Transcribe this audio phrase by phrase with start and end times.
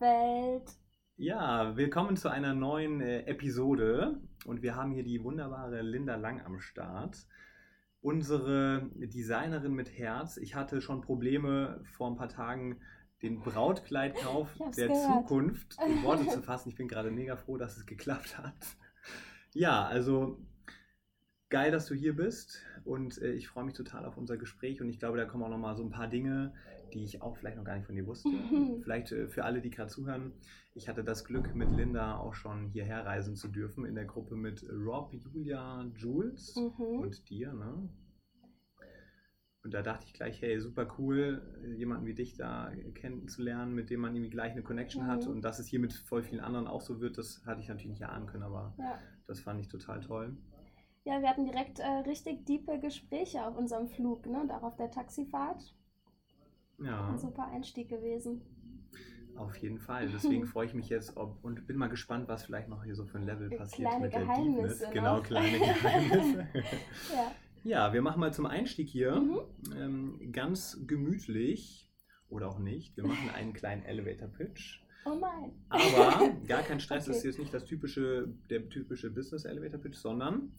[0.00, 0.64] Welt?
[1.16, 6.40] Ja, willkommen zu einer neuen äh, Episode und wir haben hier die wunderbare Linda Lang
[6.40, 7.26] am Start.
[8.00, 10.38] Unsere Designerin mit Herz.
[10.38, 12.80] Ich hatte schon Probleme vor ein paar Tagen,
[13.20, 15.04] den Brautkleidkauf der gehört.
[15.04, 16.70] Zukunft in Worte zu fassen.
[16.70, 18.54] Ich bin gerade mega froh, dass es geklappt hat.
[19.52, 20.38] Ja, also
[21.50, 24.88] geil, dass du hier bist und äh, ich freue mich total auf unser Gespräch und
[24.88, 26.54] ich glaube, da kommen auch noch mal so ein paar Dinge,
[26.90, 28.28] die ich auch vielleicht noch gar nicht von dir wusste.
[28.82, 30.32] vielleicht äh, für alle, die gerade zuhören.
[30.74, 34.36] Ich hatte das Glück, mit Linda auch schon hierher reisen zu dürfen in der Gruppe
[34.36, 37.00] mit Rob, Julia, Jules Mhm.
[37.00, 37.88] und dir, ne?
[39.62, 41.42] Und da dachte ich gleich, hey, super cool,
[41.76, 45.26] jemanden wie dich da kennenzulernen, mit dem man irgendwie gleich eine Connection hat.
[45.26, 45.32] Mhm.
[45.32, 47.90] Und dass es hier mit voll vielen anderen auch so wird, das hatte ich natürlich
[47.90, 48.98] nicht ahnen können, aber Ja.
[49.26, 50.34] das fand ich total toll.
[51.04, 54.40] ja, wir hatten direkt äh, richtig diepe Gespräche auf unserem Flug, ne?
[54.40, 55.74] Und auch auf der Taxifahrt.
[56.82, 58.40] Ja, Ein super Einstieg gewesen.
[59.36, 60.08] auf jeden Fall.
[60.08, 63.04] Deswegen freue ich mich jetzt ob, und bin mal gespannt, was vielleicht noch hier so
[63.06, 64.90] für ein Level passiert Kleine mit der Geheimnisse Deepness.
[64.92, 65.22] Genau, noch.
[65.22, 66.46] kleine Geheimnisse.
[67.14, 67.32] Ja.
[67.64, 69.40] ja, wir machen mal zum Einstieg hier Mhm.
[69.76, 71.90] ähm, ganz gemütlich
[72.28, 72.96] oder auch nicht.
[72.96, 74.80] Wir machen einen kleinen Elevator Pitch.
[75.04, 75.52] Oh nein.
[75.70, 77.08] Aber gar kein Stress, Okay.
[77.12, 80.52] das ist jetzt nicht das typische, der typische Business Elevator Pitch, sondern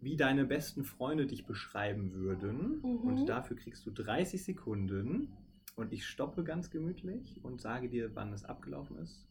[0.00, 2.80] wie deine besten Freunde dich beschreiben würden.
[2.82, 2.96] Mhm.
[3.08, 5.28] Und dafür kriegst du 30 Sekunden
[5.76, 9.26] und ich stoppe ganz gemütlich und sage dir, wann es abgelaufen ist.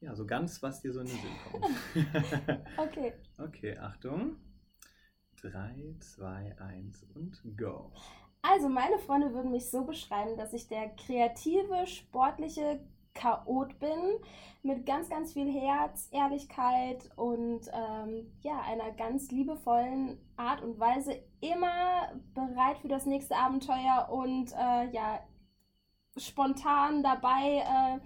[0.00, 2.60] Ja, so ganz, was dir so in den Sinn kommt.
[2.78, 3.12] Okay.
[3.38, 4.36] okay, Achtung.
[5.42, 7.92] 3, 2, 1 und go.
[8.42, 12.80] Also, meine Freunde würden mich so beschreiben, dass ich der kreative, sportliche
[13.14, 13.98] Chaot bin,
[14.62, 21.20] mit ganz, ganz viel Herz, Ehrlichkeit und ähm, ja, einer ganz liebevollen Art und Weise
[21.40, 25.20] immer bereit für das nächste Abenteuer und äh, ja,
[26.18, 27.98] spontan dabei, äh,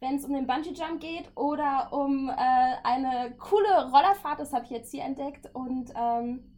[0.00, 2.32] wenn es um den Bungee-Jump geht oder um äh,
[2.84, 6.52] eine coole Rollerfahrt, das habe ich jetzt hier entdeckt und ähm,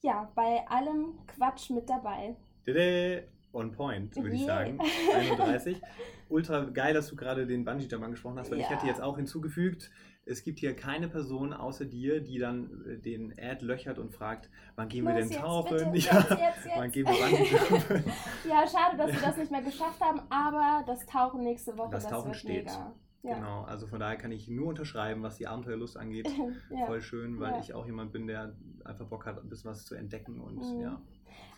[0.00, 2.36] ja, bei allem Quatsch mit dabei.
[2.66, 4.78] Dede, On point, würde ich sagen.
[5.14, 5.80] 31.
[6.28, 8.76] Ultra geil, dass du gerade den Bungee Jump angesprochen hast, weil ich Ja.
[8.76, 9.90] hätte jetzt auch hinzugefügt,
[10.28, 14.50] es gibt hier keine Person außer dir, die dann äh, den Ad löchert und fragt,
[14.76, 15.76] wann gehen wir Los, denn jetzt, tauchen?
[15.76, 16.76] bitte, Ja, jetzt, jetzt, jetzt.
[16.76, 18.12] wann gehen wir Jumpen?
[18.48, 22.04] Ja, schade, dass wir das nicht mehr geschafft haben, aber das Tauchen nächste Woche, Das
[22.04, 22.64] das, Tauchen wird steht.
[22.66, 22.94] mega.
[23.24, 23.34] Ja.
[23.34, 26.28] Genau, also von daher kann ich nur unterschreiben, was die Abenteuerlust angeht.
[26.70, 26.86] ja.
[26.86, 27.60] Voll schön, weil Ja.
[27.60, 30.80] ich auch jemand bin, der einfach Bock hat, ein bisschen was zu entdecken und Mhm.
[30.80, 31.02] ja.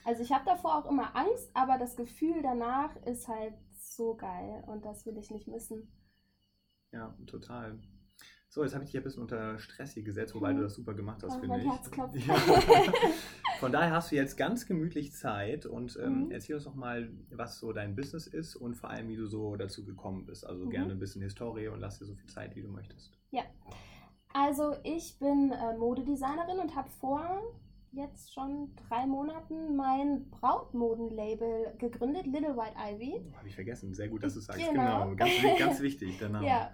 [0.04, 4.64] Also ich habe davor auch immer Angst, aber das Gefühl danach ist halt so geil
[4.66, 5.92] und das will ich nicht missen.
[6.92, 7.78] Ja, total.
[8.52, 10.56] So, jetzt habe ich dich ein bisschen unter Stress hier gesetzt, wobei Mhm.
[10.56, 11.68] du das super gemacht hast, Oh, finde ich.
[11.70, 12.16] Herz klopft.
[12.16, 12.34] Ja.
[13.60, 16.30] Von daher hast du jetzt ganz gemütlich Zeit und ähm, Mhm.
[16.32, 19.54] erzähl uns doch mal, was so dein Business ist und vor allem, wie du so
[19.54, 20.44] dazu gekommen bist.
[20.44, 20.70] Also Mhm.
[20.70, 23.16] gerne ein bisschen Historie und lass dir so viel Zeit, wie du möchtest.
[24.32, 27.42] Also ich bin äh, Modedesignerin und habe vor
[27.92, 33.24] jetzt schon drei Monaten mein Brautmodenlabel gegründet, Little White Ivy.
[33.36, 33.92] Habe ich vergessen.
[33.94, 34.60] Sehr gut, dass du sagst.
[34.70, 35.10] Genau.
[35.10, 35.16] Genau.
[35.16, 36.46] Ganz, ganz wichtig, der Name.
[36.46, 36.70] Ja.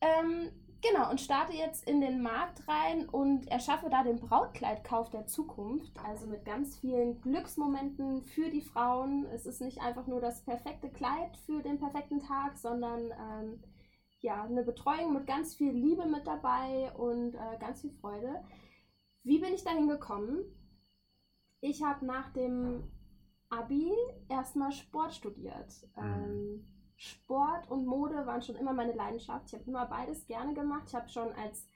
[0.00, 0.50] Ähm,
[0.90, 5.92] genau, und starte jetzt in den Markt rein und erschaffe da den Brautkleidkauf der Zukunft.
[6.04, 9.26] Also mit ganz vielen Glücksmomenten für die Frauen.
[9.26, 13.62] Es ist nicht einfach nur das perfekte Kleid für den perfekten Tag, sondern ähm,
[14.20, 18.42] ja, eine Betreuung mit ganz viel Liebe mit dabei und äh, ganz viel Freude.
[19.22, 20.44] Wie bin ich dahin gekommen?
[21.60, 22.90] Ich habe nach dem
[23.48, 23.92] Abi
[24.28, 25.72] erstmal Sport studiert.
[25.96, 29.46] Ähm, Sport und Mode waren schon immer meine Leidenschaft.
[29.48, 30.84] Ich habe immer beides gerne gemacht.
[30.88, 31.66] Ich habe schon als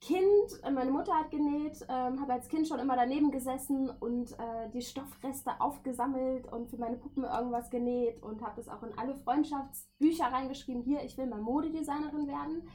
[0.00, 4.32] Kind, äh, meine Mutter hat genäht, ähm, habe als Kind schon immer daneben gesessen und
[4.32, 8.96] äh, die Stoffreste aufgesammelt und für meine Puppen irgendwas genäht und habe das auch in
[8.98, 10.82] alle Freundschaftsbücher reingeschrieben.
[10.82, 12.66] Hier, ich will mal Modedesignerin werden.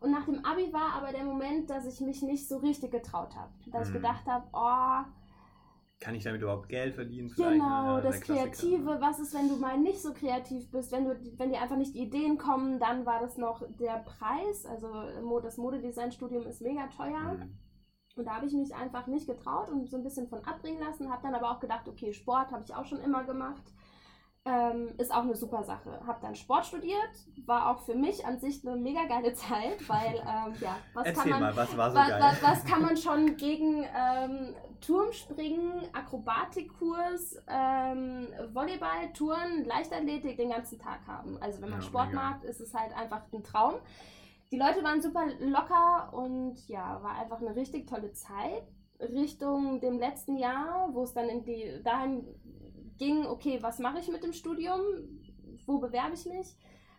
[0.00, 3.36] Und nach dem Abi war aber der Moment, dass ich mich nicht so richtig getraut
[3.36, 3.52] habe.
[3.70, 3.98] Dass ich Mhm.
[3.98, 5.08] gedacht habe, oh,
[6.02, 7.30] Kann ich damit überhaupt Geld verdienen?
[7.30, 7.52] vielleicht?
[7.52, 8.02] Genau, Ne?
[8.02, 8.20] das.
[8.20, 11.76] Kreative, was ist, wenn du mal nicht so kreativ bist, wenn, du, wenn dir einfach
[11.76, 14.66] nicht die Ideen kommen, dann war das noch der Preis.
[14.66, 14.88] Also
[15.40, 17.34] das Modedesign-Studium ist mega teuer.
[17.34, 17.56] Mhm.
[18.16, 21.08] Und da habe ich mich einfach nicht getraut und so ein bisschen von abbringen lassen.
[21.10, 23.62] Habe dann aber auch gedacht, okay, Sport habe ich auch schon immer gemacht.
[24.44, 26.00] Ähm, ist auch eine super Sache.
[26.04, 26.98] Hab dann Sport studiert,
[27.46, 31.30] war auch für mich an sich eine mega geile Zeit, weil ähm, ja, was Erzähl
[31.30, 32.20] kann man, mal, was war so was, geil?
[32.20, 40.78] was, was kann man schon gegen ähm, Turmspringen, Akrobatikkurs, ähm, Volleyball, Touren, Leichtathletik den ganzen
[40.78, 41.38] Tag haben?
[41.40, 42.20] Also wenn man Ja, Sport mega.
[42.20, 43.74] mag, ist es halt einfach ein Traum.
[44.50, 48.64] Die Leute waren super locker und ja, war einfach eine richtig tolle Zeit.
[49.00, 52.26] Richtung dem letzten Jahr, wo es dann in die, dahin
[52.98, 54.80] ging, okay, was mache ich mit dem Studium?
[55.66, 56.54] Wo bewerbe ich mich?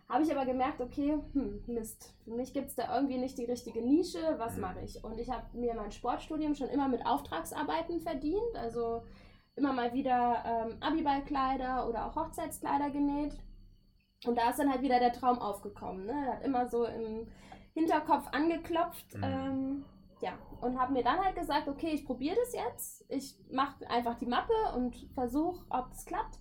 [0.10, 3.46] Habe ich aber gemerkt, okay, hm, Mist, für mich gibt es da irgendwie nicht die
[3.46, 4.62] richtige Nische, was Mhm.
[4.62, 5.04] mache ich?
[5.04, 9.04] Und ich habe mir mein Sportstudium schon immer mit Auftragsarbeiten verdient, also
[9.56, 13.34] immer mal wieder ähm, Abiballkleider oder auch Hochzeitskleider genäht.
[14.26, 16.06] Und da ist dann halt wieder der Traum aufgekommen.
[16.06, 16.28] Ne?
[16.28, 17.28] Hat immer so im
[17.74, 19.16] Hinterkopf angeklopft.
[19.18, 19.24] Mhm.
[19.24, 19.86] Ähm,
[20.22, 23.06] ja, und habe mir dann halt gesagt, okay, ich probiere das jetzt.
[23.10, 26.40] Ich mache einfach die Mappe und versuche, ob es klappt.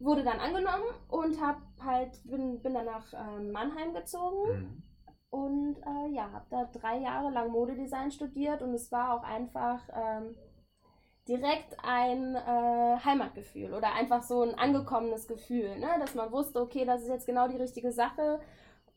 [0.00, 4.82] Wurde dann angenommen und hab halt, bin, bin dann nach ähm, Mannheim gezogen Mhm.
[5.30, 9.80] und äh, ja, habe da drei Jahre lang Modedesign studiert und es war auch einfach
[9.94, 10.36] ähm,
[11.28, 15.88] direkt ein äh, Heimatgefühl oder einfach so ein angekommenes Gefühl, ne?
[16.00, 18.40] dass man wusste, okay, das ist jetzt genau die richtige Sache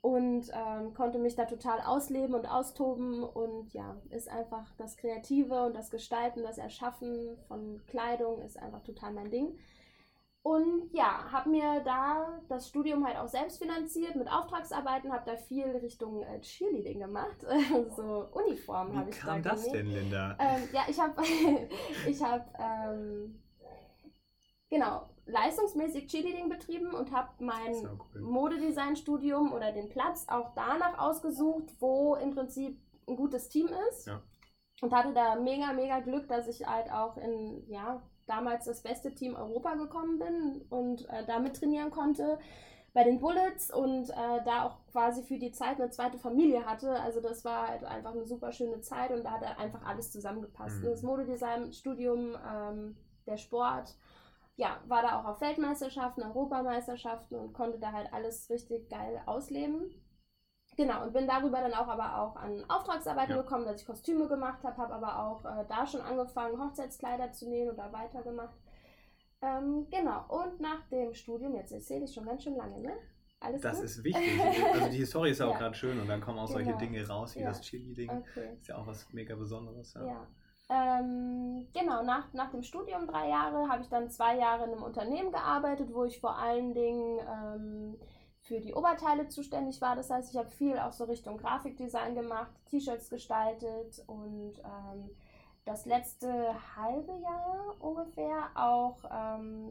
[0.02, 5.64] und ähm, konnte mich da total ausleben und austoben und ja, ist einfach das Kreative
[5.66, 9.58] und das Gestalten, das Erschaffen von Kleidung ist einfach total mein Ding.
[10.44, 15.38] Und ja, habe mir da das Studium halt auch selbst finanziert mit Auftragsarbeiten, habe da
[15.38, 17.46] viel Richtung äh, Cheerleading gemacht,
[17.96, 19.74] so Uniformen habe Wie ich kam da das genäht.
[19.74, 20.36] denn, Linda?
[20.40, 21.22] Ähm, ja, ich habe
[22.08, 23.40] ich hab, ähm,
[24.70, 27.74] genau leistungsmäßig Cheerleading betrieben und habe mein
[28.16, 28.22] cool.
[28.22, 34.08] Modedesign-Studium oder den Platz auch danach ausgesucht, wo im Prinzip ein gutes Team ist.
[34.08, 34.22] Ja.
[34.82, 39.14] Und hatte da mega, mega Glück, dass ich halt auch in, ja, damals das beste
[39.14, 42.40] Team Europa gekommen bin und äh, da mittrainieren konnte
[42.94, 46.92] bei den Bullets und äh, da auch quasi für die Zeit eine zweite Familie hatte.
[47.00, 50.82] Also das war halt einfach eine super schöne Zeit und da hat einfach alles zusammengepasst.
[50.82, 50.86] Mhm.
[50.86, 53.96] Das Modedesign, Studium, ähm, der Sport,
[54.58, 59.90] ja, war da auch auf Weltmeisterschaften, Europameisterschaften und konnte da halt alles richtig geil ausleben.
[60.78, 63.42] Genau, und bin darüber dann auch aber auch an Auftragsarbeiten Ja.
[63.42, 67.50] gekommen, dass ich Kostüme gemacht habe, habe aber auch äh, da schon angefangen, Hochzeitskleider zu
[67.50, 68.56] nähen oder weitergemacht.
[69.42, 72.94] Ähm, genau, und nach dem Studium, jetzt erzähle ich schon ganz schön lange, ne?
[73.40, 73.86] Alles Das gut?
[73.86, 74.40] ist wichtig.
[74.74, 76.78] Also die Story ist ja auch gerade schön und dann kommen auch solche Genau.
[76.80, 77.48] Dinge raus, wie Ja.
[77.50, 78.10] das Cheerleading.
[78.10, 78.54] Okay.
[78.60, 79.94] Ist ja auch was mega Besonderes.
[79.96, 80.06] Ja.
[80.06, 80.28] Ja.
[80.70, 84.84] Ähm, genau, nach, nach dem Studium drei Jahre habe ich dann zwei Jahre in einem
[84.84, 88.00] Unternehmen gearbeitet, wo ich vor allen Dingen ähm,
[88.52, 89.96] für die Oberteile zuständig war.
[89.96, 95.10] Das heißt, ich habe viel auch so Richtung Grafikdesign gemacht, T-Shirts gestaltet und ähm,
[95.64, 99.70] das letzte halbe Jahr ungefähr auch ähm,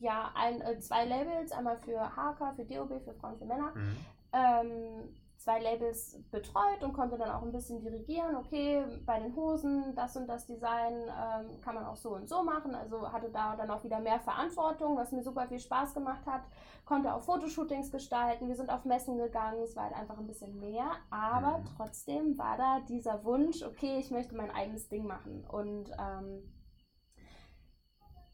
[0.00, 3.96] ja, ein, äh, zwei Labels, einmal für HK, für DOB, für Frauen, für Männer Mhm.
[4.32, 9.94] ähm, zwei Labels betreut und konnte dann auch ein bisschen dirigieren, okay, bei den Hosen,
[9.94, 12.74] das und das Design ähm, kann man auch so und so machen.
[12.74, 16.42] Also hatte da dann auch wieder mehr Verantwortung, was mir super viel Spaß gemacht hat.
[16.84, 20.58] Konnte auch Fotoshootings gestalten, wir sind auf Messen gegangen, es war halt einfach ein bisschen
[20.58, 21.64] mehr, aber Mhm.
[21.76, 25.44] trotzdem war da dieser Wunsch, okay, ich möchte mein eigenes Ding machen.
[25.46, 26.42] Und ähm,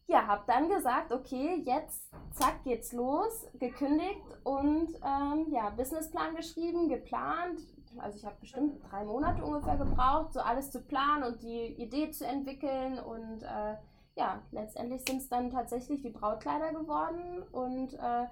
[0.07, 6.89] ja, habe dann gesagt, okay, jetzt zack geht's los, gekündigt und ähm, ja, Businessplan geschrieben,
[6.89, 7.61] geplant.
[7.99, 12.11] Also ich habe bestimmt drei Monate ungefähr gebraucht, so alles zu planen und die Idee
[12.11, 13.77] zu entwickeln und äh,
[14.17, 18.27] ja, letztendlich sind es dann tatsächlich die Brautkleider geworden und äh,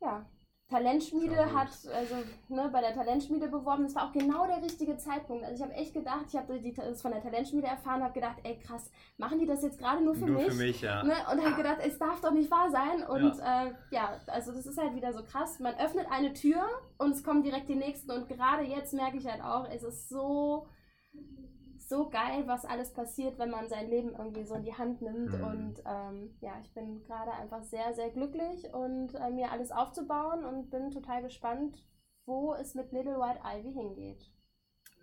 [0.00, 0.26] ja,
[0.68, 2.16] Talentschmiede hat, also
[2.48, 5.42] ne, bei der Talentschmiede beworben, das war auch genau der richtige Zeitpunkt.
[5.42, 8.58] Also ich habe echt gedacht, ich habe das von der Talentschmiede erfahren, habe gedacht, ey
[8.58, 10.48] krass, machen die das jetzt gerade nur für Nur mich?
[10.48, 11.02] für mich, ja.
[11.02, 11.14] Ne?
[11.32, 13.02] Und habe gedacht, es darf doch nicht wahr sein.
[13.08, 13.64] Und ja.
[13.64, 15.58] Äh, ja, also das ist halt wieder so krass.
[15.58, 16.62] Man öffnet eine Tür
[16.98, 18.10] und es kommen direkt die nächsten.
[18.10, 20.66] Und gerade jetzt merke ich halt auch, es ist so,
[21.88, 25.34] so geil, was alles passiert, wenn man sein Leben irgendwie so in die Hand nimmt.
[25.34, 25.42] Mhm.
[25.42, 30.44] Und ähm, ja, ich bin gerade einfach sehr, sehr glücklich und äh, mir alles aufzubauen
[30.44, 31.76] und bin total gespannt,
[32.26, 34.30] wo es mit Little White Ivy hingeht.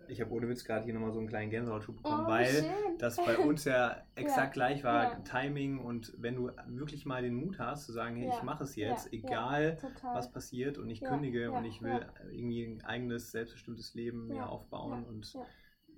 [0.08, 2.98] Ich habe ohne Witz gerade hier nochmal so einen kleinen Gänsehautschub bekommen, Oh, weil schön.
[2.98, 5.20] das bei uns ja exakt gleich war, ja.
[5.24, 8.62] Timing und wenn du wirklich mal den Mut hast zu sagen, hey, Ja, ich mache
[8.64, 9.78] es jetzt, ja, egal
[10.12, 14.30] was passiert und ich Ja, kündige ja, und ich will irgendwie ein eigenes, selbstbestimmtes Leben
[14.30, 15.46] mir Ja, aufbauen ja, und ja.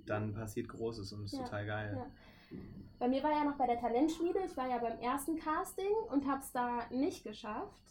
[0.08, 1.96] Dann passiert Großes und ist Ja, total geil.
[1.96, 2.58] ja.
[2.98, 6.26] Bei mir war ja noch bei der Talentschmiede, ich war ja beim ersten Casting und
[6.26, 7.82] habe es da nicht geschafft.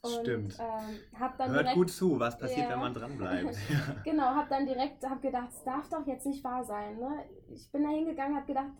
[0.00, 0.56] Und, Stimmt.
[0.60, 2.70] Ähm, hab dann Hört direkt, gut zu, was passiert, Ja.
[2.70, 3.56] wenn man dranbleibt.
[3.68, 3.94] Ja.
[4.04, 6.98] Genau, habe dann direkt hab gedacht, es darf doch jetzt nicht wahr sein.
[6.98, 7.24] Ne?
[7.52, 8.70] Ich bin da hingegangen, habe gedacht,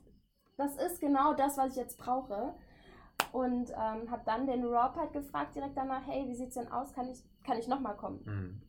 [0.56, 2.54] das ist genau das, was ich jetzt brauche.
[3.32, 6.92] Und ähm, habe dann den Rob halt gefragt direkt danach, hey, wie sieht's denn aus?
[6.92, 8.22] Kann ich, kann ich nochmal kommen?
[8.24, 8.62] Mhm.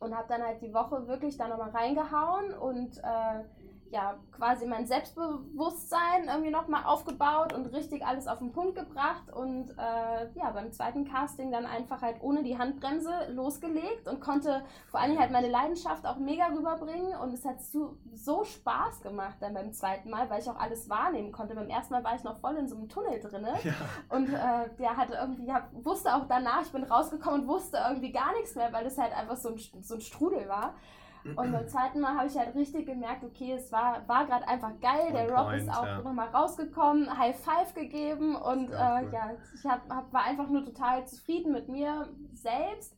[0.00, 3.44] Und habe dann halt die Woche wirklich da nochmal reingehauen und äh,
[3.90, 9.70] ja, quasi mein Selbstbewusstsein irgendwie nochmal aufgebaut und richtig alles auf den Punkt gebracht und
[9.70, 15.00] äh, ja, beim zweiten Casting dann einfach halt ohne die Handbremse losgelegt und konnte vor
[15.00, 19.54] allem halt meine Leidenschaft auch mega rüberbringen und es hat so, so Spaß gemacht dann
[19.54, 21.54] beim zweiten Mal, weil ich auch alles wahrnehmen konnte.
[21.54, 23.72] Beim ersten Mal war ich noch voll in so einem Tunnel drin Ja.
[24.08, 28.12] und äh, der hatte irgendwie, ja, wusste auch danach, ich bin rausgekommen und wusste irgendwie
[28.12, 30.74] gar nichts mehr, weil das halt einfach so ein, so ein Strudel war.
[31.24, 34.72] Und beim zweiten Mal habe ich halt richtig gemerkt, okay, es war, war gerade einfach
[34.80, 35.12] geil.
[35.12, 36.00] Der point, ist auch ja.
[36.00, 39.12] nochmal rausgekommen, High Five gegeben und Sehr äh, cool.
[39.12, 42.96] ja, ich hab, hab, war einfach nur total zufrieden mit mir selbst.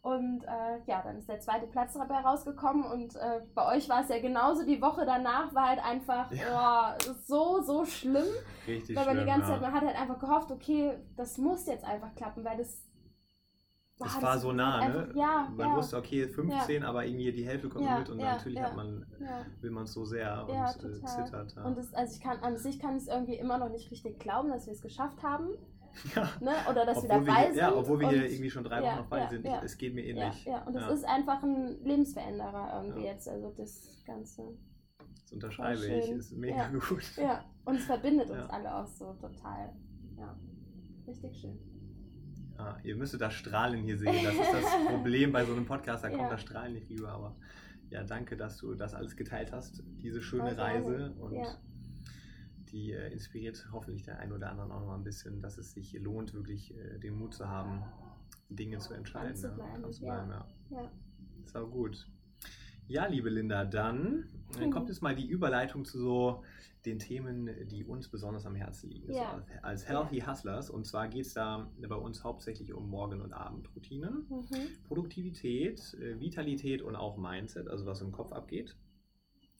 [0.00, 4.02] Und äh, ja, dann ist der zweite Platz dabei rausgekommen und äh, bei euch war
[4.02, 4.64] es ja genauso.
[4.64, 6.96] Die Woche danach war halt einfach Ja.
[6.96, 8.24] oh, so, so schlimm.
[8.66, 9.54] Richtig Weil man schlimm, die ganze ja.
[9.54, 12.87] Zeit, man hat halt einfach gehofft, okay, das muss jetzt einfach klappen, weil das.
[14.00, 15.12] Es war das so nah, einfach- ne?
[15.16, 18.34] Ja, Man ja, wusste, okay, 15, aber irgendwie die Hälfte kommt Ja, mit und ja,
[18.36, 18.64] natürlich ja.
[18.66, 19.44] hat man, ja.
[19.60, 21.54] will man es so sehr und Ja, äh, zittert.
[21.56, 21.64] Ja.
[21.64, 24.20] Und das, also ich kann an sich kann ich es irgendwie immer noch nicht richtig
[24.20, 25.48] glauben, dass wir es geschafft haben.
[26.14, 26.28] ja.
[26.40, 26.52] Ne?
[26.70, 27.56] Oder dass wir obwohl dabei wir, sind.
[27.56, 29.44] ja, obwohl wir hier irgendwie schon drei Wochen ja, noch bei ja, sind.
[29.44, 29.56] ja.
[29.58, 30.44] Ich, es geht mir ja, ähnlich.
[30.44, 30.90] ja, und es Ja.
[30.90, 33.12] ist einfach ein Lebensveränderer irgendwie Ja.
[33.12, 34.42] jetzt, also das Ganze.
[35.22, 36.10] Das unterschreibe ich.
[36.10, 36.68] Ist mega Ja.
[36.68, 37.16] gut.
[37.16, 38.46] Ja, und es verbindet uns Ja.
[38.46, 39.72] alle auch so total.
[40.16, 40.38] Ja,
[41.06, 41.58] richtig schön.
[42.58, 44.24] Ja, ihr müsstet das Strahlen hier sehen.
[44.24, 46.02] Das ist das Problem bei so einem Podcast.
[46.04, 46.30] Da kommt Ja.
[46.30, 47.10] das Strahlen nicht rüber.
[47.10, 47.36] Aber
[47.90, 49.82] ja, danke, dass du das alles geteilt hast.
[50.02, 50.58] Diese schöne gerne.
[50.62, 51.12] Reise.
[51.20, 51.56] Und Ja.
[52.72, 55.72] die äh, inspiriert hoffentlich der einen oder anderen auch noch mal ein bisschen, dass es
[55.72, 57.82] sich lohnt, wirklich äh, den Mut zu haben,
[58.50, 59.28] Dinge zu entscheiden.
[59.28, 59.54] Dran zu ja.
[59.54, 60.26] bleiben, Dran zu ja.
[60.26, 60.46] ja.
[60.70, 60.90] Ja.
[61.44, 62.08] Ist auch gut.
[62.88, 64.24] Ja, liebe Linda, dann
[64.58, 64.70] Mhm.
[64.70, 66.42] kommt jetzt mal die Überleitung zu so
[66.86, 69.12] den Themen, die uns besonders am Herzen liegen.
[69.12, 69.44] Ja.
[69.46, 70.70] So, als Healthy Hustlers.
[70.70, 74.84] Und zwar geht es da bei uns hauptsächlich um Morgen- und Abendroutinen, Mhm.
[74.86, 78.76] Produktivität, äh, Vitalität und auch Mindset, also was im Kopf abgeht.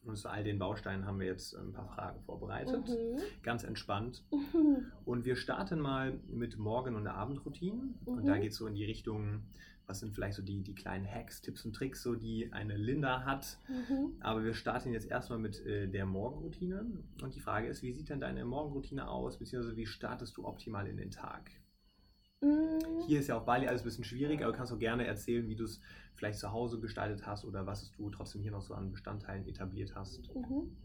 [0.04, 2.88] Und zu all den Bausteinen haben wir jetzt ein paar Fragen vorbereitet.
[2.88, 3.18] Mhm.
[3.42, 4.24] Ganz entspannt.
[4.32, 4.86] Mhm.
[5.04, 7.98] Und wir starten mal mit Morgen- und Abendroutinen.
[8.06, 8.40] Und da Mhm.
[8.40, 9.42] geht es so in die Richtung,
[9.88, 13.24] was sind vielleicht so die, die kleinen Hacks, Tipps und Tricks, so die eine Linda
[13.24, 13.58] hat.
[13.68, 14.16] Mhm.
[14.20, 16.84] Aber wir starten jetzt erstmal mit äh, der Morgenroutine.
[17.22, 20.86] Und die Frage ist, wie sieht denn deine Morgenroutine aus, beziehungsweise wie startest du optimal
[20.86, 21.50] in den Tag?
[22.42, 23.00] Mhm.
[23.06, 25.48] Hier ist ja auf Bali alles ein bisschen schwierig, aber du kannst auch gerne erzählen,
[25.48, 25.80] wie du es
[26.14, 29.94] vielleicht zu Hause gestaltet hast oder was du trotzdem hier noch so an Bestandteilen etabliert
[29.94, 30.34] hast.
[30.34, 30.76] Mhm.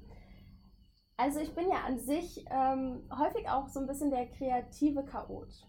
[1.18, 5.68] Also ich bin ja an sich ähm, häufig auch so ein bisschen der kreative Chaot.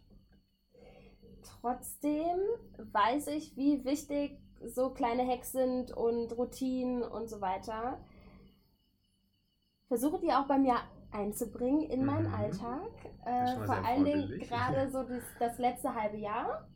[1.44, 2.38] Trotzdem
[2.78, 7.98] weiß ich, wie wichtig so kleine Hacks sind und Routinen und so weiter.
[9.88, 10.76] Versuche die auch bei mir
[11.10, 12.34] einzubringen in meinen Mhm.
[12.34, 12.90] Alltag.
[13.38, 16.68] Das Äh, ist vor allen Dingen gerade so das, das letzte halbe Jahr.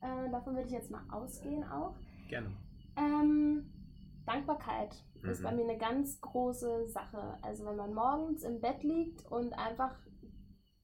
[0.00, 1.94] Äh, davon würde ich jetzt mal ausgehen auch.
[2.28, 2.50] Gerne.
[2.96, 3.72] Ähm,
[4.26, 5.44] Dankbarkeit ist Mhm.
[5.44, 7.38] bei mir eine ganz große Sache.
[7.42, 9.96] Also wenn man morgens im Bett liegt und einfach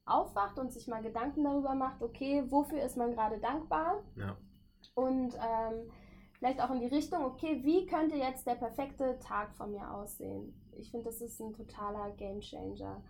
[0.07, 4.03] aufwacht und sich mal Gedanken darüber macht, okay, wofür ist man gerade dankbar?
[4.15, 4.37] Ja.
[4.95, 5.91] Und ähm,
[6.39, 10.55] vielleicht auch in die Richtung, okay, wie könnte jetzt der perfekte Tag von mir aussehen?
[10.79, 13.03] Ich finde, das ist ein totaler Gamechanger.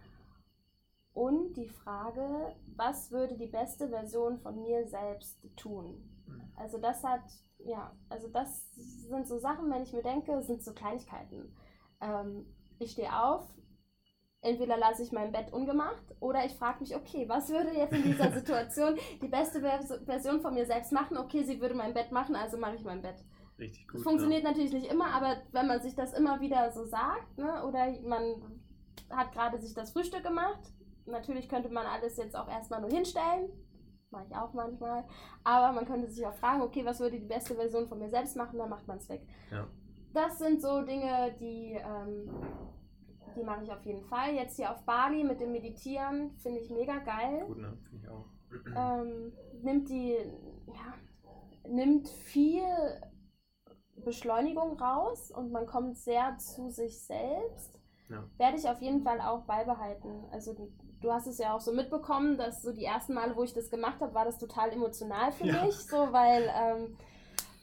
[1.13, 6.03] Und die Frage, was würde die beste Version von mir selbst tun?
[6.27, 6.43] Mhm.
[6.57, 7.23] Also das hat,
[7.59, 11.55] ja, also das sind so Sachen, wenn ich mir denke, sind so Kleinigkeiten.
[12.01, 12.47] Ähm,
[12.79, 13.49] ich stehe auf,
[14.47, 18.03] entweder lasse ich mein Bett ungemacht oder ich frage mich, okay, was würde jetzt in
[18.03, 21.17] dieser Situation die beste Vers Version von mir selbst machen?
[21.17, 23.23] Okay, sie würde mein Bett machen, also mache ich mein Bett.
[23.59, 24.03] Richtig Das gut.
[24.03, 27.93] funktioniert natürlich nicht immer, aber wenn man sich das immer wieder so sagt, ne, oder
[28.03, 28.61] man
[29.11, 30.61] hat gerade sich das Frühstück gemacht,
[31.07, 33.49] natürlich könnte man alles jetzt auch erstmal nur hinstellen,
[34.11, 35.05] mache ich auch manchmal,
[35.43, 38.37] aber man könnte sich auch fragen, okay, was würde die beste Version von mir selbst
[38.37, 39.23] machen, dann macht man es weg.
[39.51, 39.67] Ja.
[40.13, 42.31] Das sind so Dinge, die, ähm,
[43.37, 44.35] die mache ich auf jeden Fall.
[44.35, 47.45] Jetzt hier auf Bali mit dem Meditieren finde ich mega geil.
[47.47, 47.77] Gut, ne?
[47.89, 48.27] Finde ich auch.
[48.77, 50.17] ähm, nimmt die,
[50.67, 52.65] ja, nimmt viel
[53.97, 57.73] Beschleunigung raus und man kommt sehr zu sich selbst.
[58.09, 58.23] Ja.
[58.37, 60.25] Werde ich auf jeden Fall auch beibehalten.
[60.31, 63.43] Also du, du hast es ja auch so mitbekommen, dass so die ersten Male, wo
[63.43, 65.65] ich das gemacht habe, war das total emotional für Ja.
[65.65, 66.97] mich, so weil ähm,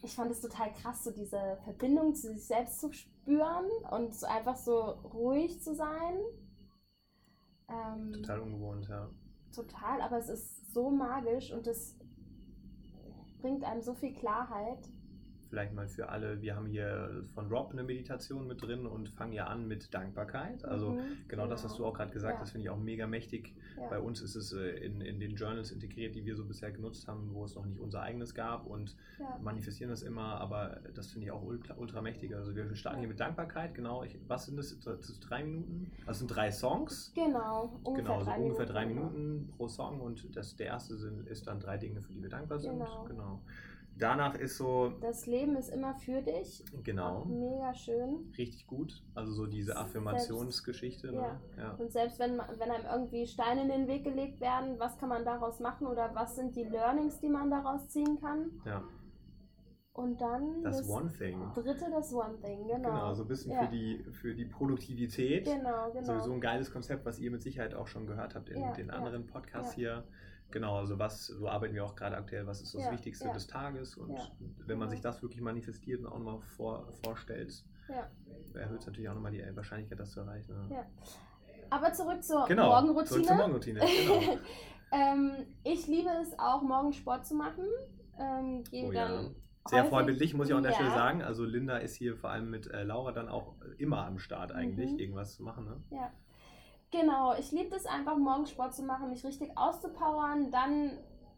[0.04, 4.28] ich fand es total krass, so diese Verbindung zu sich selbst zu spüren und so
[4.28, 4.82] einfach so
[5.14, 6.20] ruhig zu sein.
[7.70, 9.10] Ähm, Total ungewohnt, ja.
[9.56, 11.98] Total, aber es ist so magisch und es
[13.40, 14.90] bringt einem so viel Klarheit.
[15.54, 19.34] Vielleicht mal für alle, wir haben hier von Rob eine Meditation mit drin und fangen
[19.34, 20.66] ja an mit Dankbarkeit.
[20.66, 22.42] Also Mhm, genau, das, was du auch gerade gesagt Ja.
[22.42, 23.54] hast, finde ich auch mega mächtig.
[23.78, 23.88] Ja.
[23.88, 27.08] Bei uns ist es äh, in, in den Journals integriert, die wir so bisher genutzt
[27.08, 29.38] haben, wo es noch nicht unser eigenes gab und Ja.
[29.44, 32.36] manifestieren das immer, aber das finde ich auch ultra, ultra mächtig.
[32.36, 34.04] Also wir starten hier mit Dankbarkeit, genau.
[34.04, 34.76] Ich, was sind das?
[34.80, 35.92] Das drei Minuten?
[36.08, 37.12] Also es sind drei Songs.
[37.14, 39.02] Genau, ungefähr genau, so drei ungefähr drei genau.
[39.12, 42.30] Minuten pro Song und das, der erste sind, ist dann drei Dinge, für die wir
[42.30, 42.72] dankbar sind.
[42.80, 43.04] Genau.
[43.04, 43.42] genau.
[43.98, 46.64] Danach ist so, Das Leben ist immer für dich.
[46.84, 48.32] Genau, mega schön.
[48.38, 49.04] richtig gut.
[49.14, 51.12] Also so diese Affirmationsgeschichte.
[51.12, 51.14] Ne?
[51.18, 51.40] ja.
[51.58, 51.72] Ja.
[51.76, 55.24] Und selbst wenn, wenn einem irgendwie Steine in den Weg gelegt werden, was kann man
[55.26, 58.52] daraus machen oder was sind die Learnings, die man daraus ziehen kann?
[58.66, 58.84] ja,
[59.94, 61.40] Und dann das One Thing.
[61.54, 62.90] dritte, das One Thing, genau.
[62.90, 63.60] Genau, so ein bisschen Ja.
[63.66, 65.46] für, die, für die Produktivität.
[65.46, 66.04] Genau, genau.
[66.06, 68.90] Sowieso ein geiles Konzept, was ihr mit Sicherheit auch schon gehört habt in Ja, den
[68.90, 70.04] anderen Podcasts hier.
[70.54, 73.34] Genau, also was, so arbeiten wir auch gerade aktuell, was ist das Ja, Wichtigste ja.
[73.34, 74.28] des Tages und Ja,
[74.68, 74.92] wenn man genau.
[74.92, 77.66] sich das wirklich manifestiert und auch nochmal vor, vorstellt,
[78.54, 80.54] erhöht es natürlich auch nochmal die Wahrscheinlichkeit, das zu erreichen.
[81.72, 83.06] Aber zurück zur Genau, Morgenroutine.
[83.08, 84.38] zurück zur Morgenroutine, genau.
[84.92, 85.32] ähm,
[85.64, 87.66] ich liebe es auch, morgens Sport zu machen.
[88.20, 90.78] Ähm, gehe Oh dann Sehr vorbildlich, muss ich auch an der Ja.
[90.78, 91.24] Stelle sagen.
[91.24, 94.92] Also Linda ist hier vor allem mit äh, Laura dann auch immer am Start eigentlich,
[94.92, 95.00] Mhm.
[95.00, 95.66] irgendwas zu machen.
[95.66, 95.82] Ne?
[95.90, 96.12] Ja.
[96.94, 100.92] Genau, ich liebe es einfach, morgens Sport zu machen, mich richtig auszupowern, dann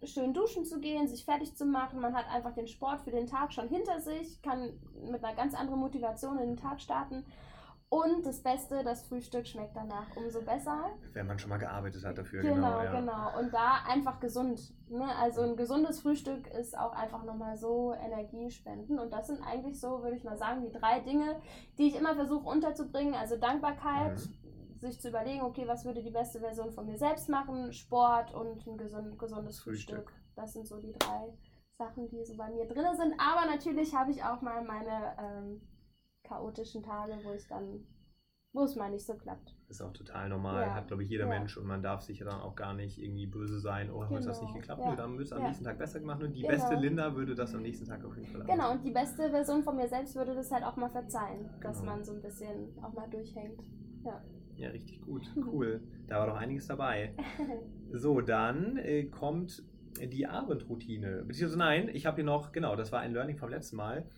[0.03, 2.01] schön duschen zu gehen, sich fertig zu machen.
[2.01, 4.77] Man hat einfach den Sport für den Tag schon hinter sich, kann
[5.09, 7.25] mit einer ganz anderen Motivation in den Tag starten.
[7.87, 10.89] Und das Beste, das Frühstück schmeckt danach umso besser.
[11.13, 12.91] Wenn man schon mal gearbeitet hat dafür, Genau, genau.
[12.91, 13.11] genau.
[13.13, 13.39] ja.
[13.39, 14.73] Und da einfach gesund.
[14.89, 15.07] Ne?
[15.21, 18.99] Also ein gesundes Frühstück ist auch einfach nochmal so Energiespenden.
[18.99, 21.39] Und das sind eigentlich so, würde ich mal sagen, die drei Dinge,
[21.77, 23.13] die ich immer versuche unterzubringen.
[23.13, 24.44] Also Dankbarkeit, Mhm.
[24.79, 28.65] Sich zu überlegen, okay, was würde die beste Version von mir selbst machen, Sport und
[28.67, 29.95] ein gesund, gesundes Frühstück.
[30.09, 30.13] Frühstück.
[30.35, 31.33] Das sind so die drei
[31.77, 33.13] Sachen, die so bei mir drin sind.
[33.19, 35.61] Aber natürlich habe ich auch mal meine ähm,
[36.23, 37.85] chaotischen Tage, wo ich dann,
[38.53, 39.55] wo es mal nicht so klappt.
[39.67, 40.73] Ist auch total normal, Ja.
[40.75, 41.29] hat glaube ich jeder Ja.
[41.29, 44.15] Mensch und man darf sich ja dann auch gar nicht irgendwie böse sein, oh, heute
[44.15, 44.51] hat das Genau.
[44.51, 44.95] nicht geklappt, Ja.
[44.95, 45.47] Dann wird es am Ja.
[45.47, 46.53] nächsten Tag besser gemacht und die Genau.
[46.53, 49.63] beste Linda würde das am nächsten Tag auf jeden Fall Genau, und die beste Version
[49.63, 51.91] von mir selbst würde das halt auch mal verzeihen, dass Genau.
[51.91, 53.61] man so ein bisschen auch mal durchhängt.
[54.03, 54.21] Ja.
[54.57, 55.81] Ja, richtig gut, cool.
[56.07, 57.13] Da war doch einiges dabei.
[57.91, 59.63] So, dann äh, kommt
[60.01, 61.23] die Abendroutine.
[61.23, 64.09] Beziehungsweise nein, ich habe hier noch, genau, das war ein Learning vom letzten Mal,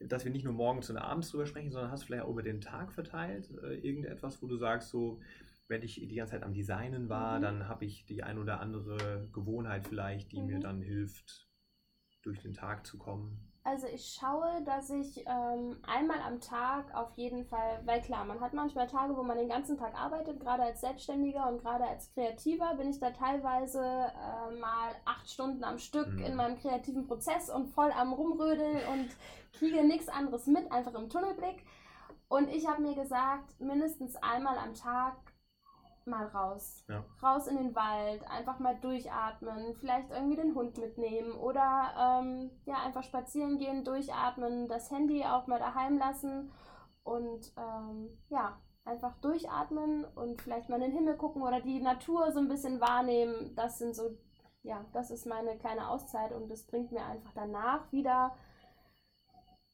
[0.00, 2.42] dass wir nicht nur morgens und abends drüber sprechen, sondern hast du vielleicht auch über
[2.42, 5.20] den Tag verteilt äh, irgendetwas, wo du sagst, so,
[5.68, 7.42] wenn ich die ganze Zeit am Designen war, Mhm.
[7.42, 10.62] dann habe ich die ein oder andere Gewohnheit vielleicht, die mir Mhm.
[10.62, 11.46] dann hilft,
[12.22, 13.38] durch den Tag zu kommen.
[13.66, 18.38] Also ich schaue, dass ich ähm, einmal am Tag auf jeden Fall, weil klar, man
[18.40, 22.12] hat manchmal Tage, wo man den ganzen Tag arbeitet, gerade als Selbstständiger und gerade als
[22.12, 26.24] Kreativer bin ich da teilweise äh, mal acht Stunden am Stück Mhm.
[26.26, 29.08] in meinem kreativen Prozess und voll am Rumrödeln und
[29.58, 31.64] kriege nichts anderes mit, einfach im Tunnelblick.
[32.28, 35.16] Und ich habe mir gesagt, mindestens einmal am Tag
[36.06, 36.84] mal raus.
[36.88, 37.04] Ja.
[37.22, 42.76] Raus in den Wald, einfach mal durchatmen, vielleicht irgendwie den Hund mitnehmen oder ähm, ja,
[42.84, 46.52] einfach spazieren gehen, durchatmen, das Handy auch mal daheim lassen
[47.02, 52.32] und ähm, ja, einfach durchatmen und vielleicht mal in den Himmel gucken oder die Natur
[52.32, 53.54] so ein bisschen wahrnehmen.
[53.56, 54.16] Das sind so,
[54.62, 58.36] ja, das ist meine kleine Auszeit und das bringt mir einfach danach wieder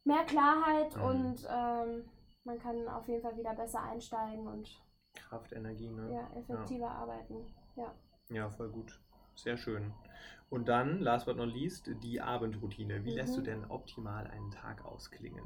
[0.05, 1.03] mehr Klarheit Mhm.
[1.03, 2.09] und ähm,
[2.45, 4.69] man kann auf jeden Fall wieder besser einsteigen und
[5.15, 6.13] Kraft, Energie, ne?
[6.13, 7.47] ja, effektiver arbeiten.
[7.77, 7.93] Ja.
[8.31, 8.99] Ja, voll gut.
[9.35, 9.93] Sehr schön.
[10.51, 13.05] Und dann, last but not least, die Abendroutine.
[13.05, 13.37] Wie lässt Mhm.
[13.37, 15.45] du denn optimal einen Tag ausklingen?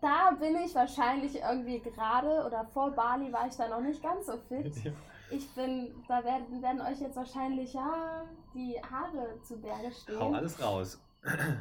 [0.00, 4.26] Da bin ich wahrscheinlich irgendwie gerade oder vor Bali war ich da noch nicht ganz
[4.26, 4.72] so fit.
[5.28, 8.22] Ich bin, da werden, werden euch jetzt wahrscheinlich ja
[8.54, 10.20] die Haare zu Berge stehen.
[10.20, 11.02] Hau alles raus.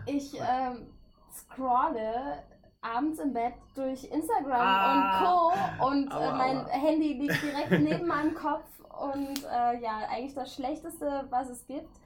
[0.06, 0.94] Ich ähm,
[1.34, 2.44] scrolle
[2.86, 5.86] abends im Bett durch Instagram Ah, und Co.
[5.88, 6.70] Und äh, aua, mein aua.
[6.70, 12.02] Handy liegt direkt neben meinem Kopf und äh, ja, eigentlich das Schlechteste, was es gibt.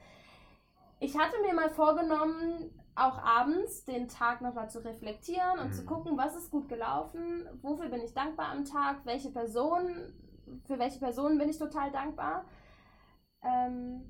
[1.00, 5.72] Ich hatte mir mal vorgenommen, auch abends den Tag nochmal zu reflektieren und Mhm.
[5.72, 10.12] zu gucken, was ist gut gelaufen, wofür bin ich dankbar am Tag, welche Person,
[10.66, 12.44] für welche Personen bin ich total dankbar.
[13.42, 14.02] Ähm,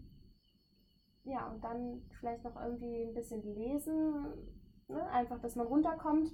[1.25, 4.27] ja, und dann vielleicht noch irgendwie ein bisschen lesen,
[4.89, 5.07] ne?
[5.11, 6.33] einfach, dass man runterkommt.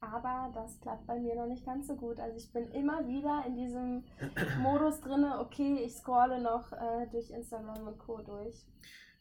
[0.00, 2.20] Aber das klappt bei mir noch nicht ganz so gut.
[2.20, 4.04] Also ich bin immer wieder in diesem
[4.62, 8.18] Modus drinne, okay, ich scrolle noch äh, durch Instagram und Co.
[8.22, 8.64] durch.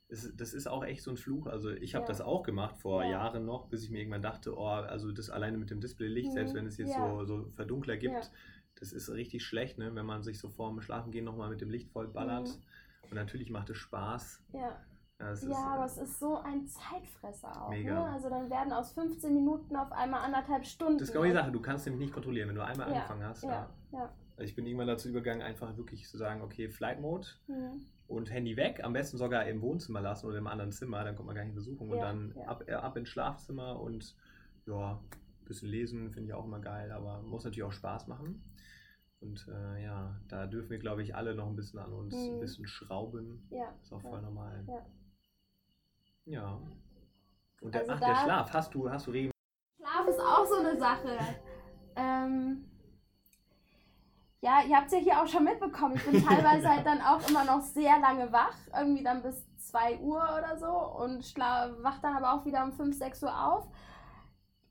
[0.09, 1.47] Das, ist auch echt so ein Fluch.
[1.47, 2.07] Also ich habe Ja.
[2.07, 3.09] das auch gemacht vor Ja.
[3.11, 6.33] Jahren noch, bis ich mir irgendwann dachte, oh, also das alleine mit dem Displaylicht, Mhm.
[6.33, 7.09] selbst wenn es jetzt Ja.
[7.09, 8.31] so, so Verdunkler gibt,
[8.79, 9.93] das ist richtig schlecht, ne?
[9.95, 12.47] wenn man sich so vorm Schlafengehen nochmal mit dem Licht voll ballert.
[12.47, 13.09] Mhm.
[13.09, 14.79] Und natürlich macht es Spaß, Ja,
[15.19, 17.69] Ja, Ja, ist, äh, aber es ist so ein Zeitfresser auch.
[17.71, 17.93] Mega.
[17.93, 18.11] Ne?
[18.13, 20.99] Also dann werden aus 15 Minuten auf einmal anderthalb Stunden.
[20.99, 23.23] Das ist genau die Sache, du kannst nämlich nicht kontrollieren, wenn du einmal Ja, angefangen
[23.23, 23.43] hast.
[23.43, 24.13] ja, Ja.
[24.37, 27.81] Also ich bin irgendwann dazu übergegangen, einfach wirklich zu sagen, okay, Flight Mode Mhm.
[28.07, 31.25] und Handy weg, am besten sogar im Wohnzimmer lassen oder im anderen Zimmer, dann kommt
[31.25, 34.15] man gar nicht in Besuchung und dann ab, äh, ab ins Schlafzimmer und
[34.67, 34.91] ja,
[35.41, 38.43] ein bisschen lesen finde ich auch immer geil, aber muss natürlich auch Spaß machen.
[39.19, 42.35] Und äh, ja, da dürfen wir, glaube ich, alle noch ein bisschen an uns ein
[42.35, 42.39] Mhm.
[42.39, 43.47] bisschen schrauben.
[43.49, 43.73] Ja.
[43.81, 44.63] Ist auch voll normal.
[44.67, 44.85] Ja.
[46.27, 46.59] Ja.
[47.61, 49.31] Und der, Also ach, der Schlaf, hast du, hast du Regen?
[49.77, 51.17] Schlaf ist auch so eine Sache.
[51.95, 52.65] Ähm,
[54.41, 55.95] ja, ihr habt es ja hier auch schon mitbekommen.
[55.95, 59.99] Ich bin teilweise halt dann auch immer noch sehr lange wach, irgendwie dann bis 2
[59.99, 63.67] Uhr oder so und wach dann aber auch wieder um 5, 6 Uhr auf.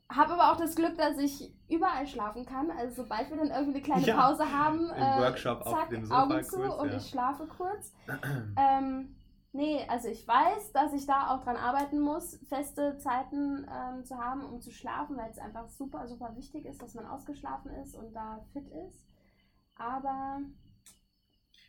[0.09, 2.71] Habe aber auch das Glück, dass ich überall schlafen kann.
[2.71, 6.61] Also sobald wir dann irgendwie eine kleine Ja, Pause haben, im äh, zack, Augen zu
[6.61, 6.97] kurz, und ja.
[6.97, 7.93] ich schlafe kurz.
[8.57, 9.16] Ähm,
[9.57, 14.17] nee, also ich weiß, dass ich da auch dran arbeiten muss, feste Zeiten ähm, zu
[14.17, 17.95] haben, um zu schlafen, weil es einfach super, super wichtig ist, dass man ausgeschlafen ist
[17.95, 19.07] und da fit ist.
[19.75, 20.41] Aber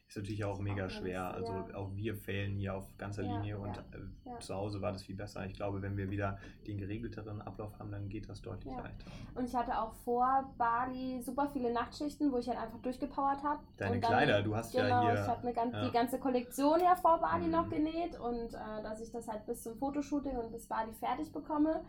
[0.08, 1.34] Ist natürlich auch mega Auch schwer.
[1.34, 1.76] alles, Also ja.
[1.76, 4.40] auch wir fehlen hier auf ganzer Linie und ja, äh, ja.
[4.40, 5.46] zu Hause war das viel besser.
[5.46, 9.12] Ich glaube, wenn wir wieder den geregelteren Ablauf haben, dann geht das deutlich leichter.
[9.36, 13.60] und ich hatte auch vor Bali super viele Nachtschichten, wo ich halt einfach durchgepowert habe.
[13.76, 15.14] Deine und dann, Kleider, du hast Genau, ja hier.
[15.22, 17.52] ich habe ganz, die ganze Kollektion ja vor Bali Mhm.
[17.52, 21.34] noch genäht und äh, dass ich das halt bis zum Fotoshooting und bis Bali fertig
[21.34, 21.82] bekomme.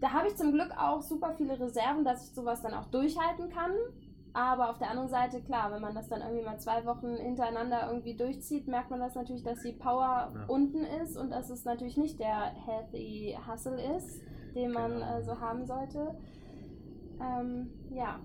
[0.00, 3.50] Da habe ich zum Glück auch super viele Reserven, dass ich sowas dann auch durchhalten
[3.50, 3.72] kann.
[4.32, 7.88] Aber auf der anderen Seite, klar, wenn man das dann irgendwie mal zwei Wochen hintereinander
[7.88, 10.44] irgendwie durchzieht, merkt man das natürlich, dass die Power Ja.
[10.46, 14.20] unten ist und dass es natürlich nicht der healthy Hustle ist,
[14.54, 15.18] den man Genau.
[15.18, 16.14] äh, so haben sollte.
[17.20, 18.20] Ähm, ja,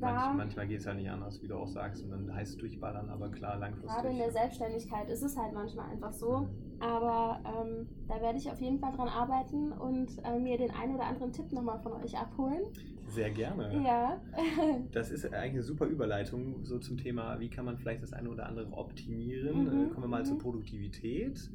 [0.00, 2.58] Manch, manchmal geht es halt nicht anders, wie du auch sagst, und dann heißt es
[2.58, 3.88] durchballern, aber klar, langfristig.
[3.92, 6.48] gerade in der Selbstständigkeit ist es halt manchmal einfach so.
[6.80, 10.96] Aber ähm, da werde ich auf jeden Fall dran arbeiten und äh, mir den einen
[10.96, 12.62] oder anderen Tipp nochmal von euch abholen.
[13.14, 13.82] Sehr gerne.
[13.84, 14.20] Ja.
[14.92, 18.30] Das ist eigentlich eine super Überleitung so zum Thema, wie kann man vielleicht das eine
[18.30, 19.64] oder andere optimieren.
[19.64, 20.26] Mhm, Äh, Kommen wir mal mhm.
[20.26, 21.50] zur Produktivität.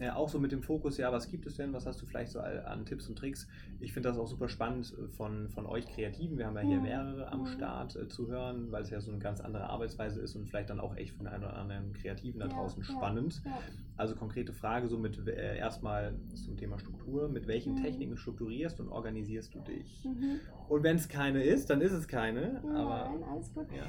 [0.00, 1.72] Äh, auch so mit dem Fokus, ja, was gibt es denn?
[1.74, 3.46] Was hast du vielleicht so an Tipps und Tricks?
[3.80, 6.38] Ich finde das auch super spannend äh, von, von euch Kreativen.
[6.38, 7.46] Wir haben ja hier mehrere am.
[7.46, 10.70] Start äh, zu hören, weil es ja so eine ganz andere Arbeitsweise ist und vielleicht
[10.70, 12.88] dann auch echt für den einen oder anderen Kreativen da Ja, draußen ja.
[12.88, 13.42] spannend.
[13.44, 13.58] ja.
[13.96, 17.28] Also konkrete Frage so mit äh, erstmal zum Thema Struktur.
[17.28, 17.82] Mit welchen Mhm.
[17.82, 20.04] Techniken strukturierst und organisierst du dich?
[20.04, 20.40] Mhm.
[20.68, 22.62] Und wenn es keine ist, dann ist es keine.
[22.74, 23.66] Aber Nein, alles gut.
[23.76, 23.84] ja.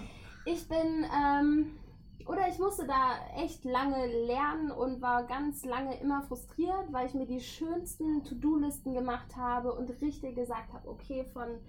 [0.46, 1.66] Ich bin, ähm,
[2.32, 7.14] oder ich musste da echt lange lernen und war ganz lange immer frustriert, weil ich
[7.14, 11.60] mir die schönsten To-Do-Listen gemacht habe und richtig gesagt habe, okay, von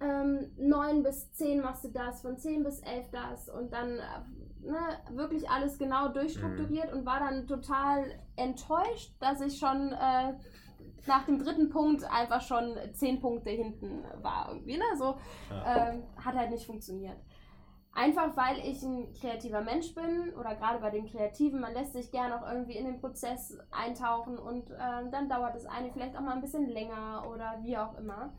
[0.00, 4.66] ähm, 9 bis 10 machst du das, von 10 bis 11 das und dann äh,
[4.66, 4.78] ne,
[5.10, 8.04] wirklich alles genau durchstrukturiert und war dann total
[8.36, 10.32] enttäuscht, dass ich schon äh,
[11.06, 14.84] nach dem dritten Punkt einfach schon 10 Punkte hinten war irgendwie, ne?
[14.98, 15.16] So,
[15.50, 15.90] Ja.
[15.90, 17.18] ähm, hat halt nicht funktioniert.
[17.98, 22.10] Einfach weil ich ein kreativer Mensch bin oder gerade bei den Kreativen, man lässt sich
[22.10, 26.20] gerne auch irgendwie in den Prozess eintauchen und ähm, dann dauert das eine vielleicht auch
[26.20, 28.34] mal ein bisschen länger oder wie auch immer.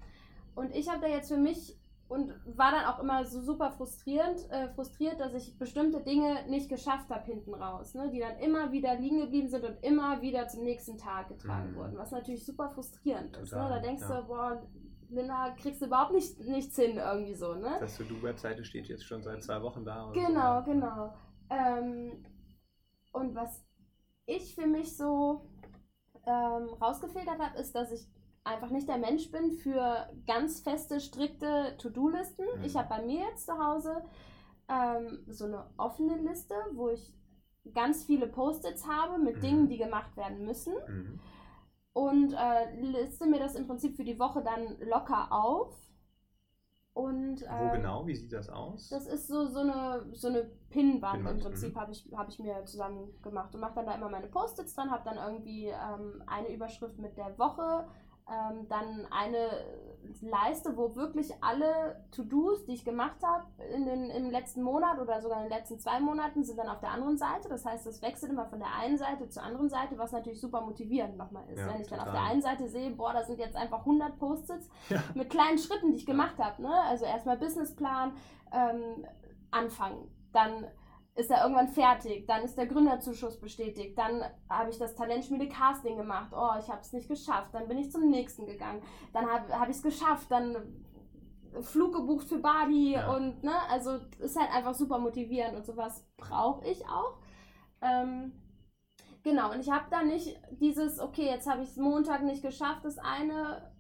[0.53, 1.75] Und ich habe da jetzt für mich
[2.07, 6.69] und war dann auch immer so super frustrierend, äh, frustriert, dass ich bestimmte Dinge nicht
[6.69, 8.09] geschafft habe hinten raus, ne?
[8.11, 11.75] die dann immer wieder liegen geblieben sind und immer wieder zum nächsten Tag getragen Mhm.
[11.77, 13.51] wurden, was natürlich super frustrierend ist.
[13.51, 13.57] Ne?
[13.59, 14.21] Total, Da denkst ja.
[14.21, 14.61] du, boah,
[15.09, 17.77] Linda, kriegst du überhaupt nicht, nichts hin irgendwie so, ne?
[17.79, 20.07] Das To-Do-Webseite steht jetzt schon seit zwei Wochen da.
[20.07, 20.59] so, Genau, ja.
[20.61, 21.13] genau.
[21.49, 22.25] Ähm,
[23.13, 23.63] und was
[24.25, 25.41] ich für mich so
[26.25, 28.05] ähm, rausgefiltert habe, ist, dass ich
[28.43, 32.45] einfach nicht der Mensch bin für ganz feste, strikte To-Do-Listen.
[32.57, 32.63] Mhm.
[32.63, 34.03] Ich habe bei mir jetzt zu Hause
[34.69, 37.13] ähm, so eine offene Liste, wo ich
[37.73, 39.41] ganz viele Post-its habe mit Mhm.
[39.41, 41.19] Dingen, die gemacht werden müssen Mhm.
[41.97, 45.75] Und äh, liste mir das im Prinzip für die Woche dann locker auf.
[46.93, 48.05] Und, Wo äh, genau?
[48.05, 48.89] Wie sieht das aus?
[48.89, 51.79] das ist so, so eine, so eine Pinnwand im Prinzip, mhm.
[51.79, 54.91] habe ich, hab ich mir zusammen gemacht und mache dann da immer meine Post-its dran,
[54.91, 57.88] habe dann irgendwie ähm, eine Überschrift mit der Woche,
[58.29, 59.49] ähm, dann eine
[60.21, 65.21] Leiste, wo wirklich alle To-Dos, die ich gemacht habe in den, im letzten Monat oder
[65.21, 67.49] sogar in den letzten zwei Monaten, sind dann auf der anderen Seite.
[67.49, 70.61] Das heißt, es wechselt immer von der einen Seite zur anderen Seite, was natürlich super
[70.61, 71.59] motivierend nochmal ist.
[71.59, 72.21] Ja, Wenn ich dann auf total.
[72.21, 75.03] der einen Seite sehe, boah, da sind jetzt einfach 100 Post-its, Ja.
[75.13, 76.61] mit kleinen Schritten, die ich gemacht habe.
[76.61, 76.73] Ne?
[76.89, 78.13] Also erstmal Businessplan
[78.53, 79.05] ähm,
[79.51, 80.09] anfangen.
[80.31, 80.67] Dann
[81.17, 82.27] ist er irgendwann fertig.
[82.27, 83.97] Dann ist der Gründerzuschuss bestätigt.
[83.97, 86.32] Dann habe ich das Talentschmiede Casting gemacht.
[86.34, 87.53] Oh, ich habe es nicht geschafft.
[87.53, 88.82] Dann bin ich zum nächsten gegangen.
[89.13, 90.30] Dann habe hab ich es geschafft.
[90.30, 90.56] Dann
[91.62, 93.15] Flug gebucht für Bali Ja.
[93.15, 97.17] und ne, also ist halt einfach super motivierend und sowas brauche ich auch.
[97.82, 98.34] Ähm,
[99.23, 102.86] Genau, und ich habe da nicht dieses, okay, jetzt habe ich es Montag nicht geschafft,
[102.86, 103.73] das eine,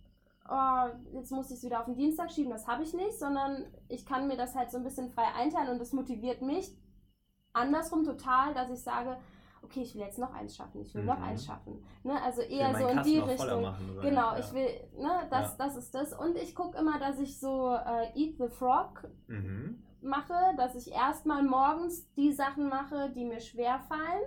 [0.49, 3.65] oh, jetzt muss ich es wieder auf den Dienstag schieben, das habe ich nicht, sondern
[3.87, 6.75] ich kann mir das halt so ein bisschen frei einteilen und das motiviert mich
[7.57, 9.17] andersrum total, dass ich sage,
[9.61, 11.09] okay, ich will jetzt noch eins schaffen, ich will mhm.
[11.09, 11.83] noch eins schaffen.
[12.03, 12.21] Ne?
[12.23, 13.61] Also eher so in die Richtung.
[13.61, 14.39] Machen, genau, ja.
[14.39, 14.67] ich will,
[14.97, 15.65] ne, das, ja.
[15.65, 16.13] das ist das.
[16.13, 19.83] Und ich gucke immer, dass ich so äh, Eat the Frog mhm.
[20.01, 24.23] mache, dass ich erstmal morgens die Sachen mache, die mir schwer fallen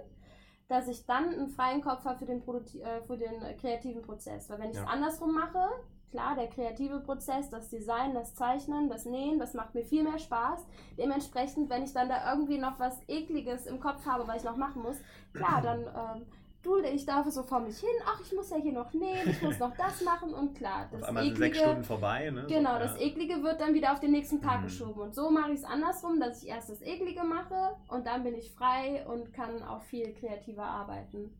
[0.70, 4.48] dass ich dann einen freien Kopf habe für den, Produkt, äh, für den kreativen Prozess.
[4.48, 4.88] Weil wenn ich es ja.
[4.88, 5.68] andersrum mache,
[6.10, 10.18] klar, der kreative Prozess, das Design, das Zeichnen, das Nähen, das macht mir viel mehr
[10.18, 10.66] Spaß.
[10.98, 14.56] Dementsprechend, wenn ich dann da irgendwie noch was Ekliges im Kopf habe, was ich noch
[14.56, 14.96] machen muss,
[15.32, 16.26] klar, dann ähm,
[16.62, 17.88] dulde ich dafür so vor mich hin.
[18.04, 21.02] Ach, ich muss ja hier noch nähen, ich muss noch das machen und klar, das
[21.02, 22.30] auf einmal Eklige, sechs Stunden vorbei.
[22.30, 22.46] Ne?
[22.48, 24.64] Genau, das Eklige wird dann wieder auf den nächsten Tag mhm.
[24.64, 25.00] geschoben.
[25.00, 28.34] Und so mache ich es andersrum, dass ich erst das Eklige mache und dann bin
[28.34, 31.36] ich frei und kann auch viel kreativer arbeiten.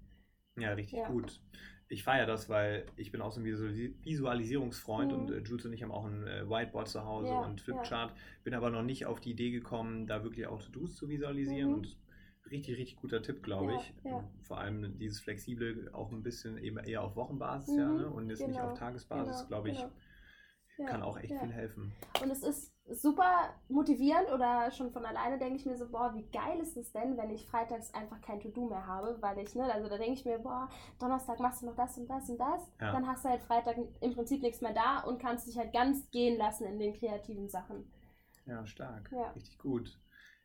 [0.57, 1.09] Ja, richtig ja.
[1.09, 1.41] gut
[1.91, 5.19] ich feiere das, weil ich bin auch so ein Visualisierungsfreund mhm.
[5.19, 8.11] und äh, Jules und ich haben auch ein äh, Whiteboard zu Hause ja, und Flipchart.
[8.11, 8.17] Ja.
[8.45, 11.75] Bin aber noch nicht auf die Idee gekommen, da wirklich auch To-Dos zu visualisieren mhm.
[11.75, 11.97] und
[12.49, 13.93] richtig, richtig guter Tipp, glaube ich.
[14.05, 18.09] Ja, Vor allem dieses Flexible auch ein bisschen eben eher auf Wochenbasis mhm, ja, ne?
[18.09, 19.79] und jetzt genau, nicht auf Tagesbasis, genau, glaube ich.
[19.79, 19.91] Genau
[20.81, 21.41] ja, kann auch echt ja.
[21.41, 21.93] viel helfen.
[22.23, 26.25] Und es ist super motivierend oder schon von alleine denke ich mir so, boah, wie
[26.33, 29.73] geil ist es denn, wenn ich freitags einfach kein To-Do mehr habe, weil ich, ne,
[29.73, 32.63] also da denke ich mir, boah, Donnerstag machst du noch das und das und das,
[32.81, 32.93] ja.
[32.93, 36.11] dann hast du halt Freitag im Prinzip nichts mehr da und kannst dich halt ganz
[36.11, 37.91] gehen lassen in den kreativen Sachen.
[38.47, 39.11] Ja, stark.
[39.37, 39.97] Richtig gut.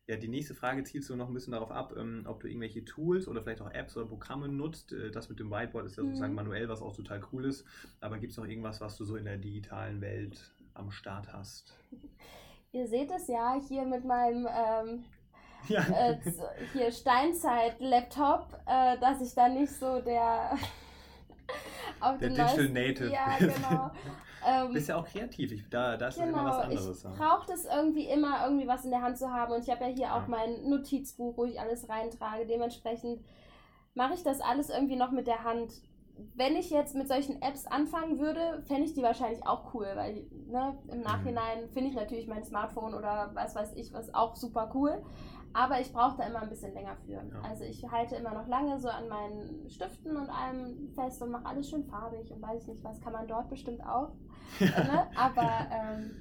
[0.08, 2.86] Ja, die nächste Frage zielt so noch ein bisschen darauf ab, ähm, ob du irgendwelche
[2.86, 4.94] Tools oder vielleicht auch Apps oder Programme nutzt.
[4.94, 6.38] Äh, das mit dem Whiteboard ist ja sozusagen mhm.
[6.38, 7.65] manuell, was auch total cool ist.
[8.02, 11.76] Aber gibt es noch irgendwas, was du so in der digitalen Welt am Start hast?
[12.72, 15.06] Ihr seht es ja hier mit meinem ähm,
[15.70, 15.82] ja.
[15.82, 16.20] äh,
[16.74, 20.56] hier Steinzeit-Laptop, äh, dass ich da nicht so der
[22.00, 23.12] auf der Digital Native.
[23.12, 23.91] Ja, genau.
[24.46, 27.04] Ähm, Bist ja auch kreativ, ich, da, da ist genau, immer was anderes.
[27.04, 29.54] Ich brauche das irgendwie immer, irgendwie was in der Hand zu haben.
[29.54, 30.18] Und ich habe ja hier ja.
[30.18, 32.46] auch mein Notizbuch, wo ich alles reintrage.
[32.46, 33.22] Dementsprechend
[33.96, 35.74] mache ich das alles irgendwie noch mit der Hand.
[36.36, 40.26] Wenn ich jetzt mit solchen Apps anfangen würde, fände ich die wahrscheinlich auch cool, weil
[40.48, 41.04] ne, im mhm.
[41.04, 45.04] Nachhinein finde ich natürlich mein Smartphone oder was weiß ich was auch super cool.
[45.56, 47.13] Aber ich brauche da immer ein bisschen länger für.
[47.13, 47.41] Ja.
[47.41, 51.46] Also ich halte immer noch lange so an meinen Stiften und allem fest und mache
[51.46, 54.12] alles schön farbig und weiß ich nicht was, kann man dort bestimmt auch.
[54.60, 55.08] ne?
[55.15, 56.12] Aber ähm,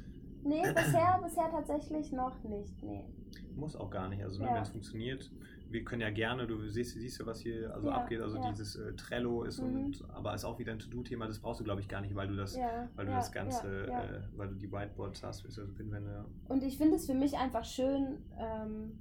[0.45, 2.81] nee, bisher, bisher tatsächlich noch nicht.
[2.85, 3.09] Nee.
[3.57, 4.23] Muss auch gar nicht.
[4.23, 4.55] Also ne, ja.
[4.55, 5.29] wenn es funktioniert,
[5.69, 8.49] wir können ja gerne, du siehst, siehst ja, was hier also ja, abgeht, also ja.
[8.53, 9.87] dieses äh, Trello ist mhm.
[9.87, 12.29] und aber ist auch wieder ein To-Do-Thema, das brauchst du glaube ich gar nicht, weil
[12.29, 16.25] du das, ja, weil du das Ganze, äh, weil du die Whiteboards hast, also Pinwände.
[16.49, 18.93] Und ich finde es für mich einfach schön, ähm,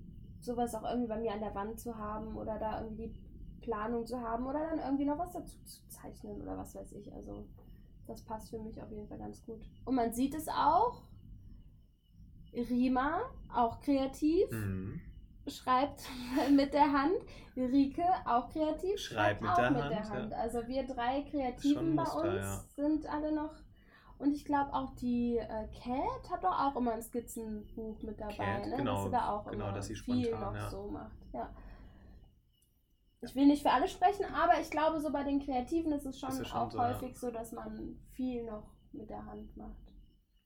[0.44, 3.14] sowas auch irgendwie bei mir an der Wand zu haben oder da irgendwie
[3.62, 7.14] Planung zu haben oder dann irgendwie noch was dazu zu zeichnen oder was weiß ich.
[7.14, 7.48] Also
[8.08, 9.62] das passt für mich auf jeden Fall ganz gut.
[9.86, 11.04] Und man sieht es auch.
[12.54, 15.02] Rima, auch kreativ, mhm.
[15.48, 16.04] schreibt
[16.52, 17.16] mit der Hand.
[17.56, 20.32] Rike, auch kreativ, schreibt, schreibt mit, auch der, mit Hand, der Hand.
[20.32, 20.38] Ja.
[20.38, 22.64] Also wir drei Kreativen bei uns ja.
[22.76, 23.56] sind alle noch
[24.24, 28.34] und ich glaube auch die äh, Cat hat doch auch immer ein Skizzenbuch mit dabei,
[28.34, 28.78] Cat, ne?
[28.78, 30.70] genau, dass sie da auch genau, immer dass sie viel spontan, noch ja.
[30.70, 31.18] so macht.
[31.34, 31.50] Ja.
[33.22, 36.20] Ich will nicht für alle sprechen, aber ich glaube, so bei den Kreativen ist es
[36.20, 37.16] schon, ist schon auch so, häufig ja.
[37.16, 39.83] so, dass man viel noch mit der Hand macht.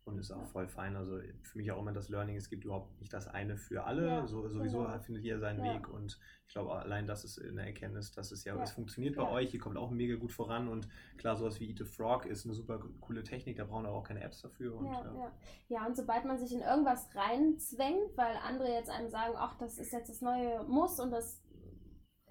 [0.07, 0.45] Und ist auch ja.
[0.45, 0.95] voll fein.
[0.95, 4.07] Also für mich auch immer das Learning, es gibt überhaupt nicht das eine für alle.
[4.07, 4.99] Ja, so, sowieso genau.
[4.99, 5.73] findet jeder seinen ja.
[5.73, 5.89] Weg.
[5.89, 6.17] Und
[6.47, 9.59] ich glaube, allein das ist eine Erkenntnis, dass es ja, es funktioniert bei euch, ihr
[9.59, 10.69] kommt auch mega gut voran.
[10.69, 13.91] Und klar, sowas wie Eat a Frog ist eine super coole Technik, da brauchen wir
[13.91, 14.77] auch keine Apps dafür.
[14.77, 15.31] Und, ja,
[15.67, 15.85] ja.
[15.85, 19.91] und sobald man sich in irgendwas reinzwängt, weil andere jetzt einem sagen, ach, das ist
[19.91, 21.43] jetzt das neue Muss und das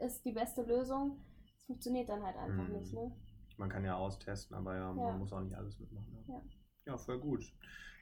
[0.01, 2.79] ist die beste Lösung, das funktioniert dann halt einfach mhm.
[2.79, 2.95] nicht.
[2.95, 3.15] Ne?
[3.59, 6.25] Man kann ja austesten, aber ja, man muss auch nicht alles mitmachen.
[6.27, 6.41] Ja.
[6.87, 7.53] Ja, voll gut.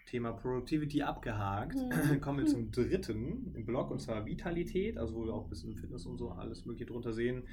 [0.07, 1.77] Thema Productivity abgehakt.
[1.77, 2.21] Mhm.
[2.21, 5.75] Kommen wir zum dritten im Blog und zwar Vitalität, also wo wir auch ein bisschen
[5.75, 7.45] Fitness und so alles Mögliche drunter sehen.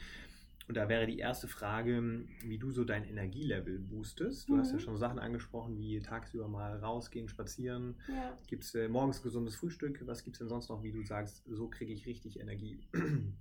[0.67, 4.47] Und da wäre die erste Frage, wie du so dein Energielevel boostest.
[4.47, 4.59] Du mhm.
[4.59, 4.81] hast ja mhm.
[4.81, 7.95] schon Sachen angesprochen, wie tagsüber mal rausgehen, spazieren.
[8.07, 8.37] Ja.
[8.47, 10.05] Gibt es äh, morgens gesundes Frühstück?
[10.05, 12.79] Was gibt es denn sonst noch, wie du sagst, so kriege ich richtig Energie?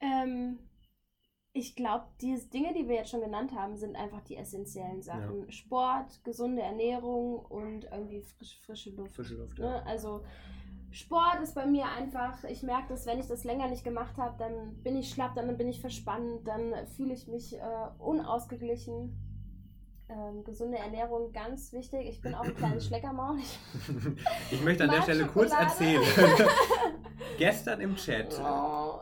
[0.00, 0.58] Ähm,
[1.56, 5.44] ich glaube, die Dinge, die wir jetzt schon genannt haben, sind einfach die essentiellen Sachen.
[5.44, 5.52] Ja.
[5.52, 9.14] Sport, gesunde Ernährung und irgendwie frisch, frische Luft.
[9.14, 9.66] Frische Luft, ne?
[9.66, 9.82] ja.
[9.84, 10.24] Also
[10.90, 14.36] Sport ist bei mir einfach, ich merke dass wenn ich das länger nicht gemacht habe,
[14.36, 19.16] dann bin ich schlapp, dann bin ich verspannt, dann fühle ich mich äh, unausgeglichen.
[20.06, 22.06] Ähm, gesunde Ernährung ganz wichtig.
[22.06, 23.38] Ich bin auch ein kleines Schleckermaul.
[24.50, 26.02] Ich, ich möchte an der Stelle kurz erzählen.
[27.38, 29.00] Gestern im Chat oh.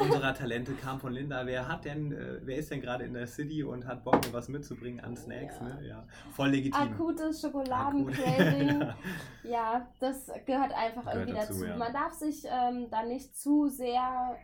[0.00, 1.44] unserer Talente kam von Linda.
[1.44, 4.32] Wer hat denn, äh, wer ist denn gerade in der City und hat Bock, mir
[4.32, 5.56] was mitzubringen an Snacks?
[5.58, 5.86] Ja, ne?
[5.88, 6.06] ja.
[6.32, 6.80] voll legitim.
[6.80, 8.80] Akutes Schokoladencraving.
[8.80, 8.96] ja.
[9.42, 11.52] ja, das gehört einfach gehört irgendwie dazu.
[11.54, 11.64] dazu.
[11.66, 11.76] Ja.
[11.76, 14.38] Man darf sich ähm, da nicht zu sehr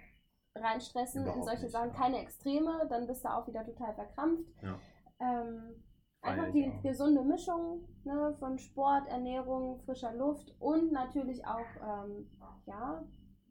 [0.57, 1.93] reinstressen Überhaupt in solche nicht, Sachen.
[1.93, 4.45] Keine Extreme, dann bist du auch wieder total verkrampft.
[5.21, 5.77] Ähm,
[6.23, 6.83] einfach die auch.
[6.83, 12.29] gesunde Mischung ne, von Sport, Ernährung, frischer Luft und natürlich auch ähm,
[12.67, 13.05] ja,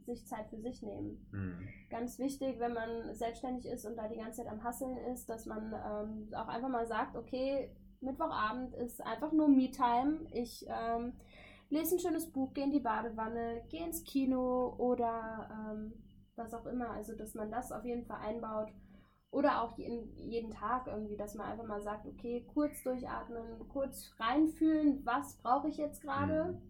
[0.06, 1.26] sich Zeit für sich nehmen.
[1.32, 1.68] Mhm.
[1.90, 5.46] Ganz wichtig, wenn man selbstständig ist und da die ganze Zeit am Hasseln ist, dass
[5.46, 10.28] man ähm, auch einfach mal sagt, okay, Mittwochabend ist einfach nur Me-Time.
[10.32, 11.14] Ich ähm,
[11.70, 15.94] lese ein schönes Buch, gehe in die Badewanne, gehe ins Kino oder ähm,
[16.36, 16.92] was auch immer.
[16.92, 18.70] Also, dass man das auf jeden Fall einbaut.
[19.32, 24.12] Oder auch jeden, jeden Tag irgendwie, dass man einfach mal sagt, okay, kurz durchatmen, kurz
[24.20, 26.54] reinfühlen, was brauche ich jetzt gerade?
[26.54, 26.70] Mhm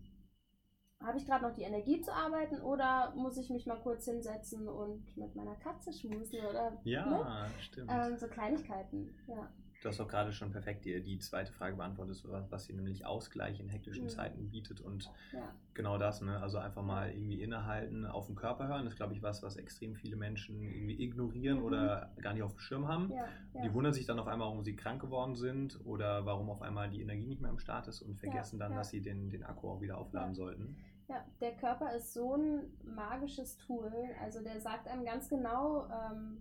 [1.03, 4.67] habe ich gerade noch die Energie zu arbeiten oder muss ich mich mal kurz hinsetzen
[4.67, 7.51] und mit meiner Katze schmusen oder ja, ne?
[7.61, 7.89] stimmt.
[7.91, 9.49] Ähm, so Kleinigkeiten, ja.
[9.81, 13.59] Du hast auch gerade schon perfekt die, die zweite Frage beantwortet, was sie nämlich Ausgleich
[13.59, 14.09] in hektischen mhm.
[14.09, 15.53] Zeiten bietet und ja.
[15.73, 16.41] genau das, ne?
[16.41, 19.55] also einfach mal irgendwie innehalten, auf den Körper hören, das ist glaube ich was, was
[19.55, 21.65] extrem viele Menschen irgendwie ignorieren mhm.
[21.65, 23.11] oder gar nicht auf dem Schirm haben.
[23.11, 23.61] Ja, ja.
[23.61, 26.89] Die wundern sich dann auf einmal, warum sie krank geworden sind oder warum auf einmal
[26.89, 29.69] die Energie nicht mehr im Start ist und vergessen dann, dass sie den, den Akku
[29.69, 30.75] auch wieder aufladen sollten.
[31.07, 33.91] Ja, der Körper ist so ein magisches Tool.
[34.21, 36.37] Also der sagt einem ganz genau, ähm,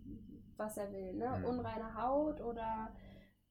[0.58, 1.14] was er will.
[1.14, 1.38] Ne?
[1.38, 1.44] Mhm.
[1.46, 2.90] Unreine Haut oder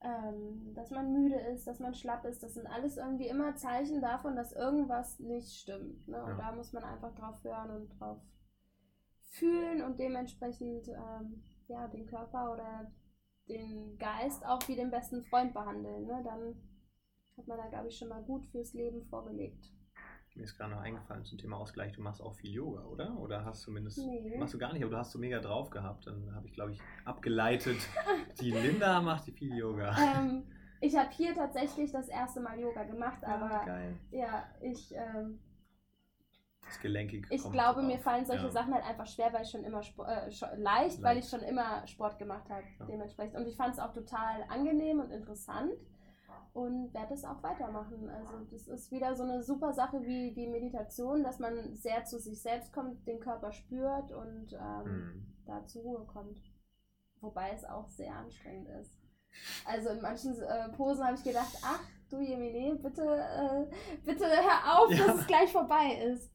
[0.02, 2.44] ähm, dass man müde ist, dass man schlapp ist.
[2.44, 6.08] Das sind alles irgendwie immer Zeichen davon, dass irgendwas nicht stimmt.
[6.08, 6.22] Ne?
[6.24, 6.38] Und ja.
[6.38, 8.20] da muss man einfach drauf hören und drauf
[9.32, 12.92] fühlen und dementsprechend ähm, ja, den Körper oder
[13.50, 16.06] den Geist auch wie den besten Freund behandeln.
[16.06, 16.22] Ne?
[16.24, 16.56] Dann
[17.38, 19.72] hat man da, glaube ich, schon mal gut fürs Leben vorgelegt.
[20.38, 23.18] Mir ist gerade noch eingefallen zum Thema Ausgleich, du machst auch viel Yoga, oder?
[23.18, 24.38] Oder hast du zumindest, nee.
[24.38, 26.06] machst du gar nicht, aber du hast so mega drauf gehabt.
[26.06, 27.78] Dann habe ich, glaube ich, abgeleitet,
[28.40, 29.96] die Linda macht viel Yoga.
[30.18, 30.44] Ähm,
[30.80, 33.96] ich habe hier tatsächlich das erste Mal Yoga gemacht, ah, aber geil.
[34.12, 34.94] ja, ich...
[34.94, 35.40] Ähm,
[36.62, 38.52] das Gelenkig Ich glaube, mir fallen solche ja.
[38.52, 41.42] Sachen halt einfach schwer, weil ich schon immer Sport, äh, leicht, leicht, weil ich schon
[41.42, 42.86] immer Sport gemacht habe, ja.
[42.86, 43.36] dementsprechend.
[43.36, 45.74] Und ich fand es auch total angenehm und interessant
[46.58, 48.10] und werde es auch weitermachen.
[48.10, 52.20] Also das ist wieder so eine super Sache wie, wie Meditation, dass man sehr zu
[52.20, 55.36] sich selbst kommt, den Körper spürt und ähm, mhm.
[55.46, 56.42] da zur Ruhe kommt.
[57.22, 58.92] Wobei es auch sehr anstrengend ist.
[59.66, 63.66] Also in manchen äh, Posen habe ich gedacht, ach du Jemine, bitte, äh,
[64.04, 65.06] bitte hör auf, ja.
[65.06, 66.32] dass es gleich vorbei ist.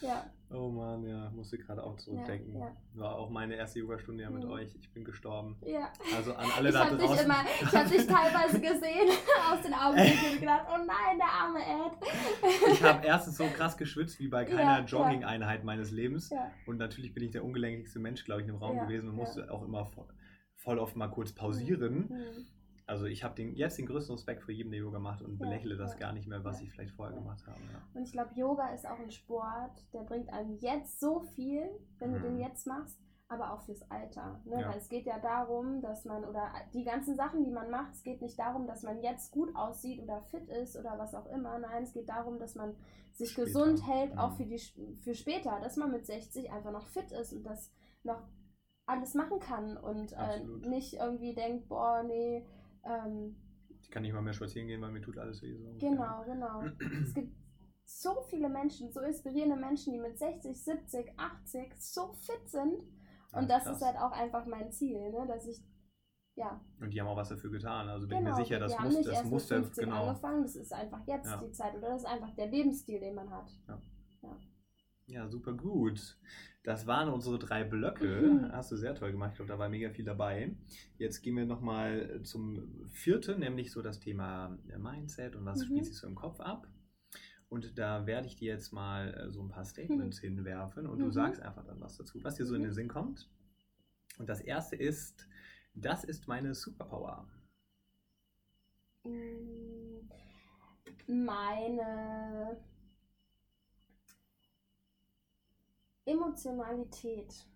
[0.00, 0.24] Ja.
[0.52, 2.54] Oh Mann, ja, musste gerade auch zurückdenken.
[2.54, 2.76] Ja, ja.
[2.94, 4.50] War auch meine erste Yogastunde ja mit mhm.
[4.50, 4.74] euch.
[4.74, 5.56] Ich bin gestorben.
[5.62, 5.92] Ja.
[6.16, 6.98] Also an alle ich da draußen.
[6.98, 9.10] Dich immer, ich habe dich teilweise gesehen
[9.52, 12.72] aus den Augen und gedacht, oh nein, der arme Ed.
[12.72, 16.30] ich habe erstens so krass geschwitzt wie bei keiner ja, Jogging-Einheit meines Lebens.
[16.66, 19.62] Und natürlich bin ich der ungelenkigste Mensch, glaube ich, im Raum gewesen und musste auch
[19.62, 20.08] immer voll,
[20.56, 22.08] voll oft mal kurz pausieren.
[22.08, 22.46] Mhm
[22.90, 25.76] also ich habe jetzt den größten Respekt vor jedem, der Yoga macht und ja, belächle
[25.76, 26.66] das gar nicht mehr, was ja.
[26.66, 27.60] ich vielleicht vorher gemacht habe.
[27.72, 27.80] Ja.
[27.94, 32.10] Und ich glaube, Yoga ist auch ein Sport, der bringt einem jetzt so viel, wenn
[32.10, 32.14] mhm.
[32.14, 32.40] du den mhm.
[32.40, 32.98] jetzt machst,
[33.28, 34.40] aber auch fürs Alter.
[34.44, 34.56] Ne?
[34.66, 38.02] Weil es geht ja darum, dass man, oder die ganzen Sachen, die man macht, es
[38.02, 41.60] geht nicht darum, dass man jetzt gut aussieht oder fit ist oder was auch immer.
[41.60, 42.74] Nein, es geht darum, dass man
[43.12, 43.46] sich später.
[43.46, 44.18] gesund hält, mhm.
[44.18, 44.58] auch für, die,
[45.04, 47.70] für später, dass man mit 60 einfach noch fit ist und das
[48.02, 48.24] noch
[48.86, 52.44] alles machen kann und äh, nicht irgendwie denkt, boah, nee,
[52.84, 53.36] ähm,
[53.82, 55.56] ich kann nicht mal mehr spazieren gehen, weil mir tut alles weh.
[55.56, 55.74] So.
[55.78, 56.62] Genau, genau.
[57.02, 57.34] es gibt
[57.84, 62.82] so viele Menschen, so inspirierende Menschen, die mit 60, 70, 80 so fit sind.
[63.32, 63.76] Und ja, das krass.
[63.76, 65.26] ist halt auch einfach mein Ziel, ne?
[65.26, 65.60] dass ich
[66.36, 66.60] ja.
[66.80, 67.88] Und die haben auch was dafür getan.
[67.88, 70.06] Also bin genau, ich mir sicher, das muss, das muss der, genau.
[70.06, 70.42] angefangen.
[70.42, 71.36] Das ist einfach jetzt ja.
[71.36, 73.50] die Zeit oder das ist einfach der Lebensstil, den man hat.
[73.68, 73.78] Ja.
[74.22, 74.36] ja.
[75.06, 76.18] Ja, super gut.
[76.62, 78.20] Das waren unsere drei Blöcke.
[78.20, 78.52] Mhm.
[78.52, 79.30] Hast du sehr toll gemacht.
[79.32, 80.54] Ich glaube, da war mega viel dabei.
[80.98, 85.64] Jetzt gehen wir nochmal zum vierten, nämlich so das Thema äh, Mindset und was mhm.
[85.64, 86.68] spielt sich so im Kopf ab.
[87.48, 90.26] Und da werde ich dir jetzt mal äh, so ein paar Statements mhm.
[90.36, 91.12] hinwerfen und du mhm.
[91.12, 92.74] sagst einfach dann was dazu, was dir so in den mhm.
[92.74, 93.30] Sinn kommt.
[94.18, 95.26] Und das erste ist,
[95.74, 97.26] das ist meine Superpower.
[99.04, 100.10] Mm,
[101.06, 102.60] meine
[106.04, 107.46] Emotionalität.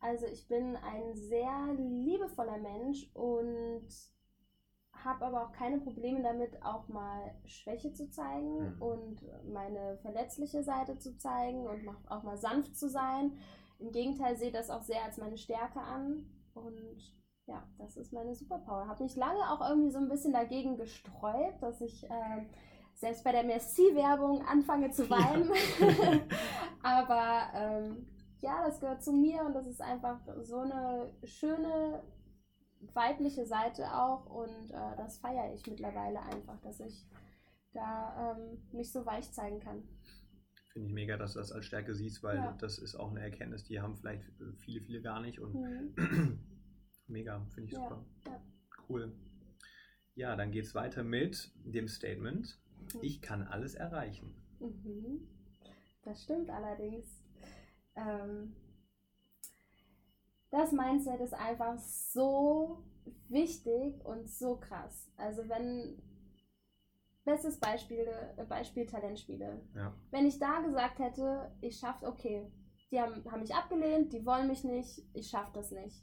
[0.00, 3.88] Also ich bin ein sehr liebevoller Mensch und
[5.04, 8.82] habe aber auch keine Probleme damit, auch mal Schwäche zu zeigen mhm.
[8.82, 13.38] und meine verletzliche Seite zu zeigen und auch mal sanft zu sein.
[13.78, 17.14] Im Gegenteil sehe das auch sehr als meine Stärke an und
[17.46, 18.86] ja, das ist meine Superpower.
[18.86, 22.46] Habe mich lange auch irgendwie so ein bisschen dagegen gesträubt, dass ich äh,
[23.00, 25.50] selbst bei der Merci-Werbung anfange zu weinen.
[25.80, 26.20] Ja.
[26.82, 28.06] Aber ähm,
[28.42, 32.02] ja, das gehört zu mir und das ist einfach so eine schöne
[32.92, 37.06] weibliche Seite auch und äh, das feiere ich mittlerweile einfach, dass ich
[37.72, 39.82] da ähm, mich so weich zeigen kann.
[40.72, 42.52] Finde ich mega, dass du das als Stärke siehst, weil ja.
[42.60, 44.24] das ist auch eine Erkenntnis, die haben vielleicht
[44.58, 46.38] viele, viele gar nicht und mhm.
[47.06, 48.04] mega, finde ich super.
[48.26, 48.42] Ja.
[48.88, 49.12] Cool.
[50.14, 52.60] Ja, dann geht es weiter mit dem Statement,
[52.94, 53.00] mhm.
[53.02, 54.34] ich kann alles erreichen.
[54.58, 55.26] Mhm.
[56.02, 57.06] Das stimmt allerdings.
[57.94, 58.54] Ähm,
[60.50, 62.82] das Mindset ist einfach so
[63.28, 65.10] wichtig und so krass.
[65.16, 66.02] Also wenn,
[67.24, 69.60] bestes Beispiel, äh, Beispiel Talentspiele.
[69.74, 69.94] Ja.
[70.10, 72.50] Wenn ich da gesagt hätte, ich schaffe, okay,
[72.90, 76.02] die haben, haben mich abgelehnt, die wollen mich nicht, ich schaffe das nicht.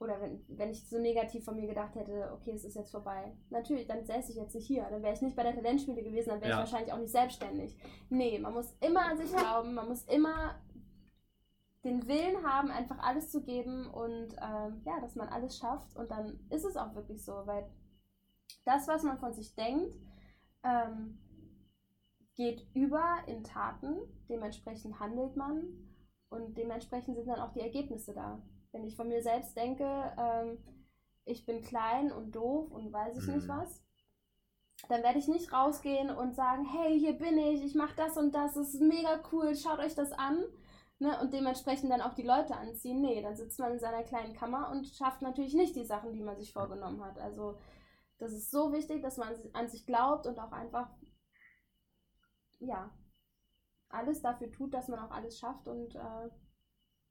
[0.00, 3.36] Oder wenn, wenn ich so negativ von mir gedacht hätte, okay, es ist jetzt vorbei.
[3.50, 4.86] Natürlich, dann säße ich jetzt nicht hier.
[4.88, 6.56] Dann wäre ich nicht bei der Talentspiele gewesen, dann wäre ja.
[6.56, 7.76] ich wahrscheinlich auch nicht selbstständig.
[8.08, 10.58] Nee, man muss immer an sich glauben, man muss immer
[11.84, 15.94] den Willen haben, einfach alles zu geben und ähm, ja, dass man alles schafft.
[15.96, 17.70] Und dann ist es auch wirklich so, weil
[18.64, 19.94] das, was man von sich denkt,
[20.62, 21.18] ähm,
[22.36, 23.98] geht über in Taten.
[24.30, 25.62] Dementsprechend handelt man
[26.30, 28.40] und dementsprechend sind dann auch die Ergebnisse da.
[28.72, 29.84] Wenn ich von mir selbst denke,
[30.18, 30.58] ähm,
[31.24, 33.34] ich bin klein und doof und weiß ich mhm.
[33.36, 33.82] nicht was,
[34.88, 38.34] dann werde ich nicht rausgehen und sagen, hey, hier bin ich, ich mache das und
[38.34, 40.44] das, das ist mega cool, schaut euch das an
[40.98, 43.00] ne, und dementsprechend dann auch die Leute anziehen.
[43.00, 46.22] Nee, dann sitzt man in seiner kleinen Kammer und schafft natürlich nicht die Sachen, die
[46.22, 47.18] man sich vorgenommen hat.
[47.18, 47.58] Also
[48.18, 50.90] das ist so wichtig, dass man an sich glaubt und auch einfach,
[52.58, 52.90] ja,
[53.88, 56.30] alles dafür tut, dass man auch alles schafft und äh,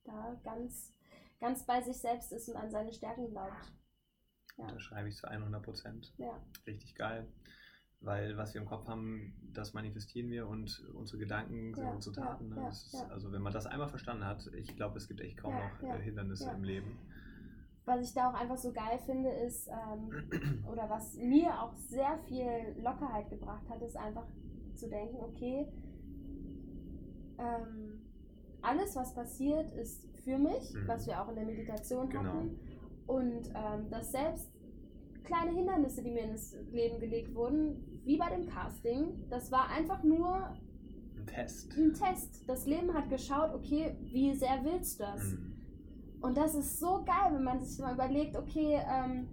[0.03, 0.93] da ganz,
[1.39, 3.53] ganz bei sich selbst ist und an seine Stärken glaubt.
[4.57, 4.67] Ja.
[4.67, 6.13] Da schreibe ich zu 100 Prozent.
[6.17, 6.41] Ja.
[6.67, 7.27] Richtig geil.
[8.01, 12.15] Weil was wir im Kopf haben, das manifestieren wir und unsere Gedanken sind ja, unsere
[12.15, 12.49] Taten.
[12.49, 12.69] Ne?
[12.69, 15.83] ist, also wenn man das einmal verstanden hat, ich glaube, es gibt echt kaum noch
[15.83, 16.97] äh, Hindernisse im Leben.
[17.83, 22.19] Was ich da auch einfach so geil finde, ist, ähm, oder was mir auch sehr
[22.27, 24.27] viel Lockerheit gebracht hat, ist einfach
[24.75, 25.67] zu denken, okay,
[27.37, 28.01] ähm,
[28.61, 30.87] alles, was passiert, ist für mich, mhm.
[30.87, 32.23] was wir auch in der Meditation genau.
[32.23, 32.59] hatten.
[33.07, 34.51] Und ähm, dass selbst
[35.23, 39.27] kleine Hindernisse, die mir ins Leben gelegt wurden, wie bei dem Casting.
[39.29, 40.35] Das war einfach nur
[41.17, 41.75] ein Test.
[41.77, 42.47] Ein Test.
[42.47, 45.23] Das Leben hat geschaut, okay, wie sehr willst du das?
[45.23, 45.55] Mhm.
[46.21, 49.27] Und das ist so geil, wenn man sich mal überlegt, okay, ähm,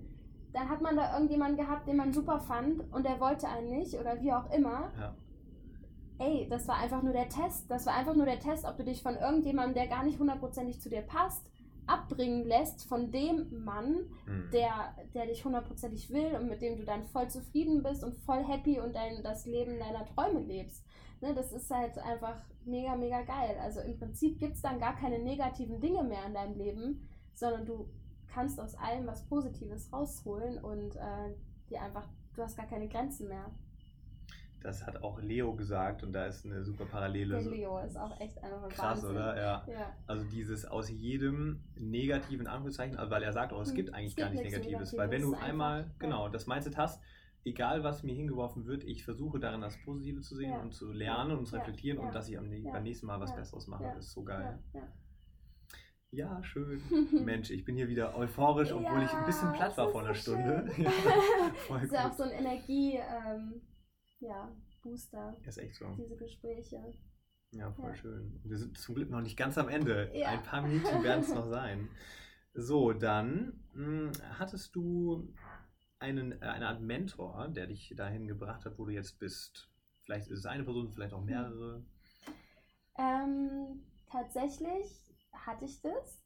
[0.52, 3.94] dann hat man da irgendjemanden gehabt, den man super fand und der wollte einen nicht
[3.94, 4.92] oder wie auch immer.
[4.98, 5.14] Ja.
[6.18, 7.70] Ey, das war einfach nur der Test.
[7.70, 10.80] Das war einfach nur der Test, ob du dich von irgendjemandem, der gar nicht hundertprozentig
[10.80, 11.46] zu dir passt,
[11.86, 14.50] abbringen lässt von dem Mann, mhm.
[14.52, 18.44] der, der dich hundertprozentig will und mit dem du dann voll zufrieden bist und voll
[18.44, 20.84] happy und dein, das Leben deiner Träume lebst.
[21.20, 23.56] Ne, das ist halt einfach mega, mega geil.
[23.62, 27.64] Also im Prinzip gibt es dann gar keine negativen Dinge mehr in deinem Leben, sondern
[27.64, 27.88] du
[28.26, 31.34] kannst aus allem was Positives rausholen und äh,
[31.70, 33.50] dir einfach, du hast gar keine Grenzen mehr.
[34.66, 37.38] Das hat auch Leo gesagt und da ist eine super Parallele.
[37.38, 39.10] Der Leo ist auch echt einfach ein Krass, Wahnsinn.
[39.10, 39.36] oder?
[39.36, 39.64] Ja.
[39.70, 39.96] ja.
[40.08, 44.10] Also dieses aus jedem negativen Anführungszeichen, also weil er sagt auch, es hm, gibt eigentlich
[44.10, 44.72] es gar nichts Negatives.
[44.72, 44.98] Negatives.
[44.98, 46.32] Weil wenn du einmal, einfach, genau, ja.
[46.32, 47.00] das Mindset hast,
[47.44, 50.60] egal was mir hingeworfen wird, ich versuche darin das Positive zu sehen ja.
[50.60, 53.68] und zu lernen und zu reflektieren und dass ich am beim nächsten Mal was Besseres
[53.68, 53.84] mache.
[53.94, 54.58] Das ist so geil.
[56.10, 56.82] Ja, schön.
[57.24, 60.68] Mensch, ich bin hier wieder euphorisch, obwohl ich ein bisschen platt war vor einer Stunde.
[60.76, 60.90] ja,
[61.68, 62.94] voll ist ja auch so ein Energie.
[62.94, 63.60] Ähm,
[64.26, 64.52] ja,
[64.82, 65.36] Booster.
[65.44, 65.86] Ist echt so.
[65.96, 66.92] Diese Gespräche.
[67.52, 67.94] Ja, voll ja.
[67.94, 68.40] schön.
[68.44, 70.10] Wir sind zum Glück noch nicht ganz am Ende.
[70.14, 70.28] Ja.
[70.28, 71.88] Ein paar Minuten werden es noch sein.
[72.58, 75.28] So, dann mh, hm, hattest du
[75.98, 79.68] einen, äh, eine Art Mentor, der dich dahin gebracht hat, wo du jetzt bist.
[80.04, 81.84] Vielleicht ist es eine Person, vielleicht auch mehrere.
[82.96, 84.86] Ähm, tatsächlich
[85.32, 86.22] hatte ich das.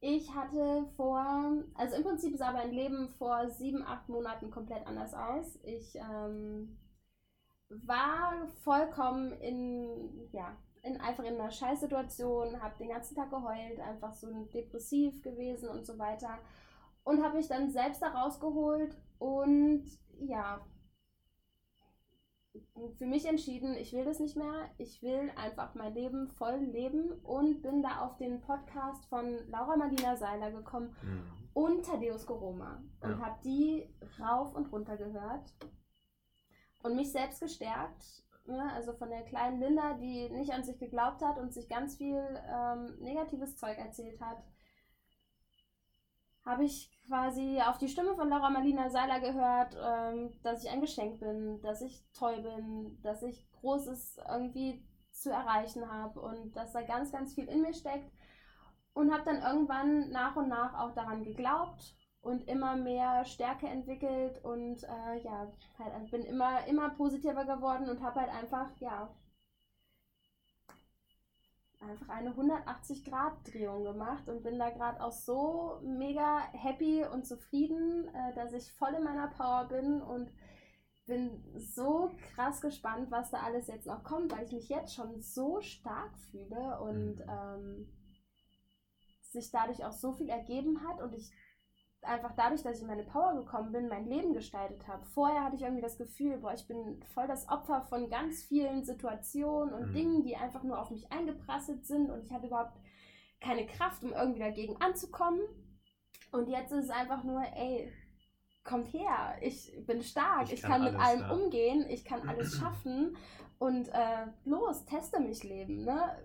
[0.00, 5.14] Ich hatte vor, also im Prinzip sah mein Leben vor sieben, acht Monaten komplett anders
[5.14, 5.58] aus.
[5.62, 6.76] Ich ähm,
[7.68, 14.14] war vollkommen in, ja, in, einfach in einer Scheißsituation, habe den ganzen Tag geheult, einfach
[14.14, 16.38] so depressiv gewesen und so weiter.
[17.04, 19.84] Und habe mich dann selbst da rausgeholt und
[20.18, 20.64] ja,
[22.96, 24.70] für mich entschieden, ich will das nicht mehr.
[24.78, 29.76] Ich will einfach mein Leben voll leben und bin da auf den Podcast von Laura
[29.76, 31.22] Marlina Seiler gekommen mhm.
[31.52, 33.18] und Thaddeus Goroma und ja.
[33.18, 33.88] habe die
[34.18, 35.52] rauf und runter gehört
[36.82, 38.22] und mich selbst gestärkt.
[38.46, 38.72] Ne?
[38.72, 42.22] Also von der kleinen Linda, die nicht an sich geglaubt hat und sich ganz viel
[42.48, 44.38] ähm, negatives Zeug erzählt hat,
[46.44, 50.80] habe ich quasi auf die Stimme von Laura Marlina Seiler gehört, ähm, dass ich ein
[50.80, 56.72] Geschenk bin, dass ich toll bin, dass ich Großes irgendwie zu erreichen habe und dass
[56.72, 58.12] da ganz, ganz viel in mir steckt.
[58.92, 61.96] Und habe dann irgendwann nach und nach auch daran geglaubt
[62.26, 65.46] und immer mehr Stärke entwickelt und äh, ja,
[65.78, 69.08] halt bin immer, immer positiver geworden und habe halt einfach, ja,
[71.80, 78.34] einfach eine 180-Grad-Drehung gemacht und bin da gerade auch so mega happy und zufrieden, äh,
[78.34, 80.32] dass ich voll in meiner Power bin und
[81.06, 85.20] bin so krass gespannt, was da alles jetzt noch kommt, weil ich mich jetzt schon
[85.20, 87.30] so stark fühle und mhm.
[87.30, 87.88] ähm,
[89.22, 91.30] sich dadurch auch so viel ergeben hat und ich
[92.06, 95.04] einfach dadurch, dass ich in meine Power gekommen bin, mein Leben gestaltet habe.
[95.06, 98.84] Vorher hatte ich irgendwie das Gefühl, boah, ich bin voll das Opfer von ganz vielen
[98.84, 99.94] Situationen und mhm.
[99.94, 102.78] Dingen, die einfach nur auf mich eingeprasselt sind und ich hatte überhaupt
[103.40, 105.40] keine Kraft, um irgendwie dagegen anzukommen.
[106.32, 107.92] Und jetzt ist es einfach nur, ey,
[108.64, 111.30] kommt her, ich bin stark, ich, ich kann, kann, mit allem ja.
[111.30, 113.16] umgehen, ich kann alles schaffen
[113.58, 115.84] und äh, los, teste mich Leben.
[115.84, 116.18] Ne?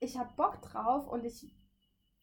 [0.00, 1.54] Ich habe Bock drauf und ich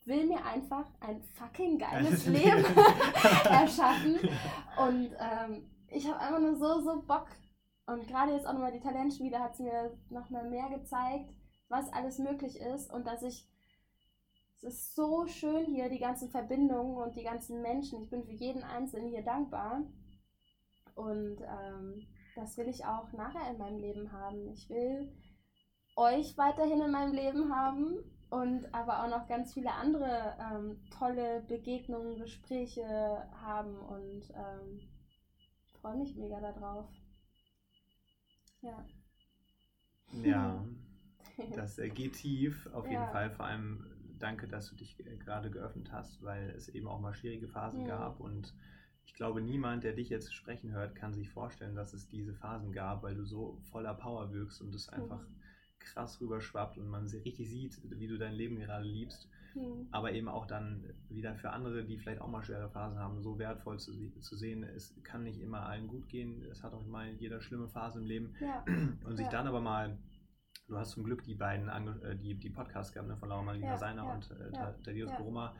[0.06, 2.64] will mir einfach ein fucking geiles Leben
[3.46, 4.20] erschaffen.
[4.78, 7.28] Und ähm, ich habe einfach nur so, so Bock.
[7.88, 11.32] Und gerade jetzt auch nochmal die Talentspiele hat es mir nochmal mehr gezeigt,
[11.70, 13.48] was alles möglich ist und dass ich
[14.58, 18.02] es ist so schön hier, die ganzen Verbindungen und die ganzen Menschen.
[18.02, 19.84] Ich bin für jeden Einzelnen hier dankbar.
[20.96, 24.50] Und ähm, das will ich auch nachher in meinem Leben haben.
[24.54, 25.12] Ich will
[25.98, 27.98] euch weiterhin in meinem Leben haben
[28.30, 32.84] und aber auch noch ganz viele andere ähm, tolle Begegnungen, Gespräche
[33.42, 34.80] haben und ähm,
[35.82, 36.90] freue mich mega darauf.
[38.62, 38.86] Ja.
[40.24, 40.66] Ja,
[41.56, 43.08] das äh, geht tief auf jeden ja.
[43.08, 43.32] Fall.
[43.32, 43.86] Vor allem
[44.18, 47.82] danke, dass du dich äh, gerade geöffnet hast, weil es eben auch mal schwierige Phasen
[47.82, 47.98] ja.
[47.98, 48.54] gab und
[49.08, 52.72] ich glaube, niemand, der dich jetzt sprechen hört, kann sich vorstellen, dass es diese Phasen
[52.72, 55.45] gab, weil du so voller Power wirkst und es einfach mhm
[55.86, 59.30] krass rüberschwappt und man richtig sieht, wie du dein Leben gerade liebst.
[59.56, 59.88] Mhm.
[59.92, 63.40] Aber eben auch dann wieder für andere, die vielleicht auch mal schwere Phasen haben, so
[63.40, 64.64] wertvoll zu, zu sehen.
[64.64, 66.44] Es kann nicht immer allen gut gehen.
[66.52, 68.36] Es hat auch mal jeder schlimme Phase im Leben.
[68.42, 68.66] Ja.
[69.06, 69.32] Und sich ja.
[69.32, 69.98] dann aber mal
[70.68, 73.68] Du hast zum Glück die beiden äh, die, die Podcasts gehabt, ne, von Laura Malina
[73.68, 75.56] ja, Seiner ja, und äh, ja, Thaddeus ja, Broma.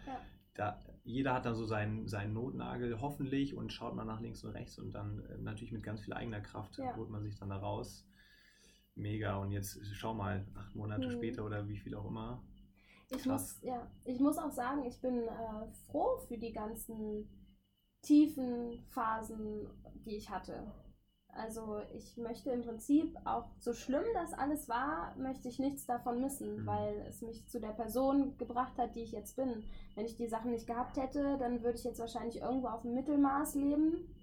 [0.56, 4.52] Da, jeder hat dann so seinen, seinen Notnagel hoffentlich und schaut mal nach links und
[4.52, 7.58] rechts und dann äh, natürlich mit ganz viel eigener Kraft holt man sich dann da
[7.58, 8.08] raus
[8.96, 9.38] mega.
[9.38, 11.12] Und jetzt schau mal, acht Monate hm.
[11.12, 12.44] später oder wie viel auch immer.
[13.10, 17.30] Ich muss, ja, ich muss auch sagen, ich bin äh, froh für die ganzen
[18.02, 19.68] tiefen Phasen,
[20.06, 20.72] die ich hatte.
[21.28, 26.22] Also ich möchte im Prinzip auch so schlimm das alles war, möchte ich nichts davon
[26.22, 26.66] missen, mhm.
[26.66, 29.64] weil es mich zu der Person gebracht hat, die ich jetzt bin.
[29.96, 32.94] Wenn ich die Sachen nicht gehabt hätte, dann würde ich jetzt wahrscheinlich irgendwo auf dem
[32.94, 34.15] Mittelmaß leben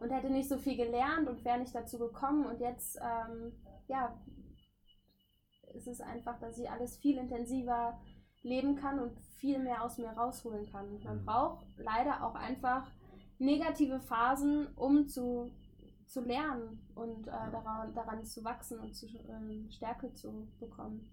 [0.00, 2.46] und hätte nicht so viel gelernt und wäre nicht dazu gekommen.
[2.46, 3.52] Und jetzt ähm,
[3.90, 4.16] ja,
[5.74, 8.00] es ist einfach, dass ich alles viel intensiver
[8.42, 11.02] leben kann und viel mehr aus mir rausholen kann.
[11.02, 11.24] Man mhm.
[11.26, 12.90] braucht leider auch einfach
[13.38, 15.50] negative Phasen, um zu,
[16.06, 21.10] zu lernen und äh, daran, daran zu wachsen und zu, äh, Stärke zu bekommen.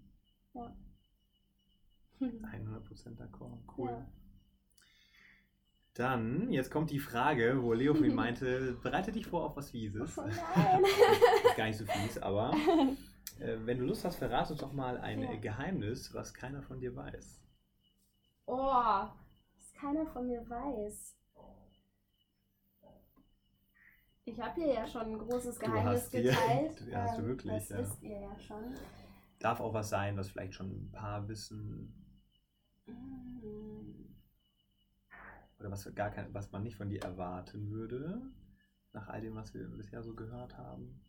[0.54, 0.74] Ja.
[2.20, 3.58] 100% d'accord.
[3.76, 3.90] Cool.
[3.90, 4.06] Ja.
[5.98, 10.16] Dann, jetzt kommt die Frage, wo Leo vorhin meinte, bereite dich vor auf was Fieses.
[10.16, 10.22] Oh
[10.56, 10.84] nein.
[11.44, 12.52] ist gar nicht so fies, aber
[13.40, 15.34] äh, wenn du Lust hast, verrate uns doch mal ein ja.
[15.40, 17.42] Geheimnis, was keiner von dir weiß.
[18.46, 21.16] Oh, was keiner von mir weiß.
[24.24, 26.80] Ich habe hier ja schon ein großes Geheimnis du geteilt.
[26.84, 27.78] Hier, hast du ähm, wirklich, das ja.
[27.78, 28.76] wisst ihr ja schon.
[29.40, 31.92] Darf auch was sein, was vielleicht schon ein paar wissen.
[32.86, 34.07] Mm
[35.58, 38.22] oder was, gar kein, was man nicht von dir erwarten würde,
[38.92, 41.00] nach all dem, was wir bisher so gehört haben?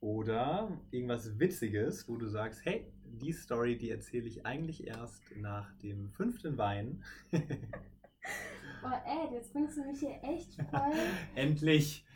[0.00, 5.72] Oder irgendwas Witziges, wo du sagst, hey, die Story, die erzähle ich eigentlich erst nach
[5.78, 7.02] dem fünften Wein.
[7.32, 10.92] oh ey, jetzt bringst du mich hier echt voll...
[11.34, 12.06] Endlich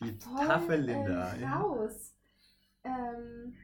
[0.00, 1.34] die voll, taffe Linda.
[1.34, 2.14] Äh, raus.
[2.84, 3.54] Ähm,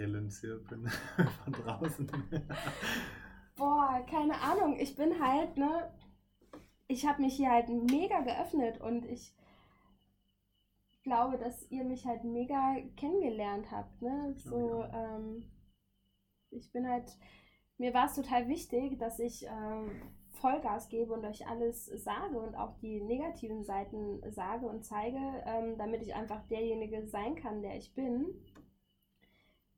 [0.00, 0.88] Grillenzirpen
[1.44, 2.10] von draußen?
[3.56, 4.78] Boah, keine Ahnung.
[4.80, 5.92] Ich bin halt, ne,
[6.88, 9.34] ich habe mich hier halt mega geöffnet und ich
[11.02, 14.34] glaube, dass ihr mich halt mega kennengelernt habt, ne?
[14.38, 15.44] So, ähm,
[16.50, 17.10] ich bin halt,
[17.76, 19.90] mir war es total wichtig, dass ich ähm,
[20.30, 25.76] Vollgas gebe und euch alles sage und auch die negativen Seiten sage und zeige, ähm,
[25.76, 28.34] damit ich einfach derjenige sein kann, der ich bin.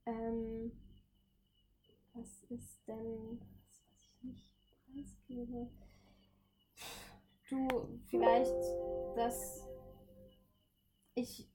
[0.07, 0.73] Ähm,
[2.15, 4.53] Was ist denn, was, was ich nicht
[4.85, 5.71] preisgebe?
[7.49, 7.69] Du,
[8.09, 8.53] vielleicht,
[9.17, 9.67] dass
[11.15, 11.49] ich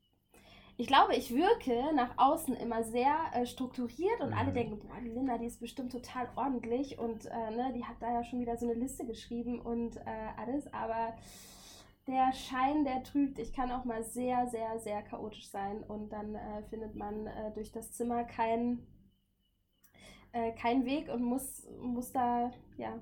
[0.80, 4.38] ich glaube, ich wirke nach außen immer sehr äh, strukturiert und mhm.
[4.38, 7.96] alle denken, boah, die Linda, die ist bestimmt total ordentlich und äh, ne, die hat
[8.00, 10.02] da ja schon wieder so eine Liste geschrieben und äh,
[10.38, 11.16] alles, aber
[12.08, 13.38] der Schein, der trügt.
[13.40, 17.52] Ich kann auch mal sehr, sehr, sehr chaotisch sein und dann äh, findet man äh,
[17.54, 18.88] durch das Zimmer keinen
[20.32, 23.02] äh, kein Weg und muss, muss da ja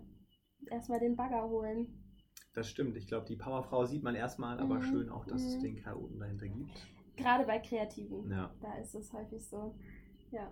[0.70, 1.88] erstmal den Bagger holen.
[2.54, 2.96] Das stimmt.
[2.96, 4.84] Ich glaube, die Powerfrau sieht man erstmal, aber mhm.
[4.84, 5.62] schön auch, dass es mhm.
[5.62, 6.88] den Chaoten dahinter gibt.
[7.18, 8.30] Gerade bei Kreativen.
[8.32, 8.54] Ja.
[8.62, 9.76] Da ist es häufig so.
[10.32, 10.52] Ja.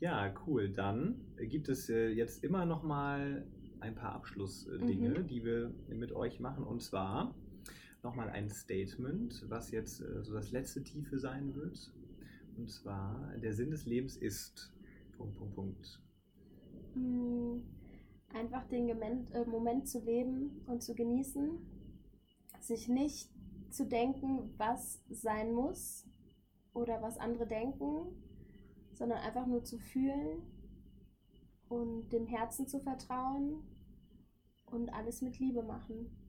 [0.00, 0.70] Ja, cool.
[0.70, 3.46] Dann gibt es äh, jetzt immer noch mal
[3.80, 5.26] ein paar Abschlussdinge, mhm.
[5.26, 6.64] die wir mit euch machen.
[6.64, 7.34] Und zwar
[8.04, 11.90] nochmal ein Statement, was jetzt äh, so das letzte Tiefe sein wird.
[12.56, 14.72] Und zwar, der Sinn des Lebens ist.
[15.16, 16.02] Punkt, Punkt, Punkt.
[16.94, 17.62] Mm,
[18.32, 21.58] einfach den äh, Moment zu leben und zu genießen.
[22.60, 23.30] Sich nicht
[23.70, 26.06] zu denken, was sein muss
[26.72, 28.14] oder was andere denken,
[28.92, 30.42] sondern einfach nur zu fühlen
[31.68, 33.64] und dem Herzen zu vertrauen
[34.66, 36.23] und alles mit Liebe machen.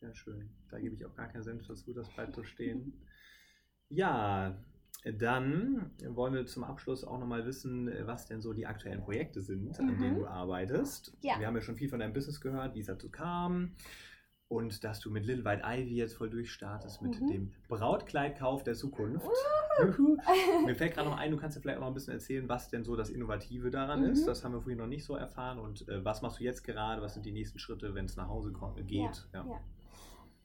[0.00, 0.50] Sehr schön.
[0.70, 2.92] Da gebe ich auch gar keinen Senf dazu, das bleibt so stehen.
[3.90, 4.56] ja,
[5.04, 9.78] dann wollen wir zum Abschluss auch nochmal wissen, was denn so die aktuellen Projekte sind,
[9.78, 10.18] an denen mhm.
[10.20, 11.16] du arbeitest.
[11.22, 11.38] Ja.
[11.38, 13.72] Wir haben ja schon viel von deinem Business gehört, wie es dazu kam,
[14.48, 17.28] und dass du mit Little White Ivy jetzt voll durchstartest mit mhm.
[17.28, 19.26] dem Brautkleidkauf der Zukunft.
[20.66, 22.68] Mir fällt gerade noch ein, du kannst ja vielleicht auch noch ein bisschen erzählen, was
[22.68, 24.10] denn so das Innovative daran mhm.
[24.10, 24.26] ist.
[24.26, 25.58] Das haben wir vorhin noch nicht so erfahren.
[25.58, 27.00] Und äh, was machst du jetzt gerade?
[27.00, 29.28] Was sind die nächsten Schritte, wenn es nach Hause kommt, geht?
[29.32, 29.60] Ja, ja.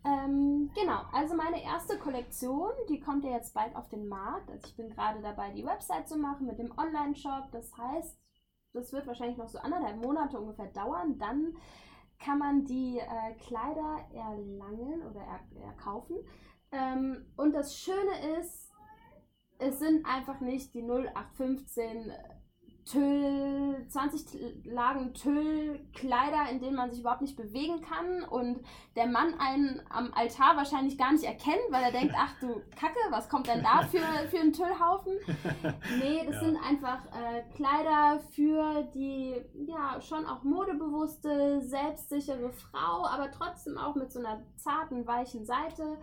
[0.05, 4.51] Ähm, genau, also meine erste Kollektion, die kommt ja jetzt bald auf den Markt.
[4.51, 7.49] Also ich bin gerade dabei, die Website zu machen mit dem Online-Shop.
[7.51, 8.15] Das heißt,
[8.73, 11.17] das wird wahrscheinlich noch so anderthalb Monate ungefähr dauern.
[11.17, 11.55] Dann
[12.19, 16.17] kann man die äh, Kleider erlangen oder er, erkaufen.
[16.71, 18.71] Ähm, und das Schöne ist,
[19.57, 22.11] es sind einfach nicht die 0815
[22.85, 28.59] Tüll, 20 Lagen Tüllkleider, in denen man sich überhaupt nicht bewegen kann und
[28.95, 32.99] der Mann einen am Altar wahrscheinlich gar nicht erkennt, weil er denkt, ach du Kacke,
[33.09, 33.97] was kommt denn da für,
[34.29, 35.13] für einen Tüllhaufen?
[35.99, 36.41] Nee, das ja.
[36.41, 43.95] sind einfach äh, Kleider für die ja schon auch modebewusste, selbstsichere Frau, aber trotzdem auch
[43.95, 45.97] mit so einer zarten, weichen Seite.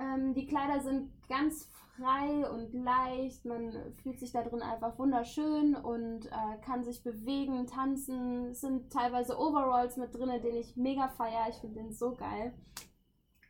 [0.00, 3.44] Ähm, die Kleider sind ganz frei und leicht.
[3.44, 8.50] Man fühlt sich da drin einfach wunderschön und äh, kann sich bewegen, tanzen.
[8.50, 11.48] Es sind teilweise Overalls mit drin, den ich mega feiere.
[11.50, 12.54] Ich finde den so geil.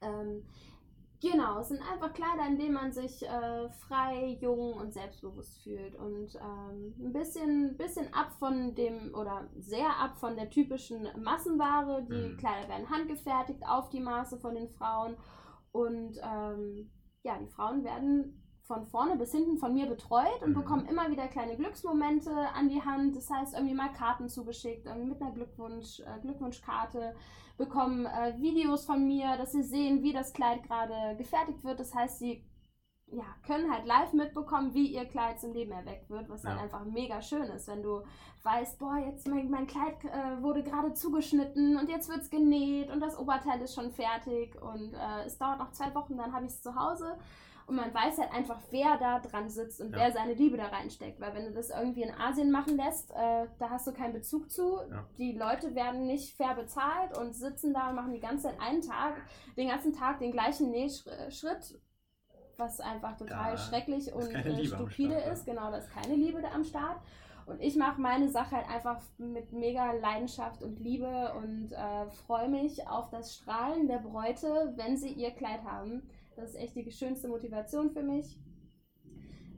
[0.03, 0.45] Ähm,
[1.21, 5.95] genau, es sind einfach Kleider, in denen man sich äh, frei, jung und selbstbewusst fühlt.
[5.95, 12.03] Und ähm, ein bisschen, bisschen ab von dem, oder sehr ab von der typischen Massenware.
[12.11, 12.37] Die mhm.
[12.39, 15.17] Kleider werden handgefertigt auf die Maße von den Frauen.
[15.73, 16.91] Und ähm,
[17.23, 20.55] ja, die Frauen werden von vorne bis hinten von mir betreut und mhm.
[20.55, 23.17] bekommen immer wieder kleine Glücksmomente an die Hand.
[23.17, 27.17] Das heißt, irgendwie mal Karten zugeschickt, mit einer Glückwunsch, äh, Glückwunschkarte,
[27.57, 31.81] bekommen äh, Videos von mir, dass sie sehen, wie das Kleid gerade gefertigt wird.
[31.81, 32.45] Das heißt, sie
[33.13, 36.51] ja, können halt live mitbekommen, wie ihr Kleid zum Leben erweckt wird, was ja.
[36.51, 38.03] dann einfach mega schön ist, wenn du
[38.43, 42.91] weißt, boah, jetzt mein, mein Kleid äh, wurde gerade zugeschnitten und jetzt wird es genäht
[42.91, 46.47] und das Oberteil ist schon fertig und äh, es dauert noch zwei Wochen, dann habe
[46.47, 47.19] ich es zu Hause
[47.71, 49.99] und man weiß halt einfach, wer da dran sitzt und ja.
[49.99, 51.21] wer seine Liebe da reinsteckt.
[51.21, 54.51] Weil wenn du das irgendwie in Asien machen lässt, äh, da hast du keinen Bezug
[54.51, 54.81] zu.
[54.91, 55.07] Ja.
[55.19, 58.83] Die Leute werden nicht fair bezahlt und sitzen da und machen die ganze Zeit einen
[58.83, 59.23] Tag,
[59.57, 61.79] den ganzen Tag den gleichen Nähschritt,
[62.61, 65.47] was einfach total da schrecklich und äh, stupide Start, ist.
[65.47, 67.01] Genau, da ist keine Liebe da am Start.
[67.47, 72.49] Und ich mache meine Sache halt einfach mit mega Leidenschaft und Liebe und äh, freue
[72.49, 76.03] mich auf das Strahlen der Bräute, wenn sie ihr Kleid haben.
[76.37, 78.39] Das ist echt die schönste Motivation für mich.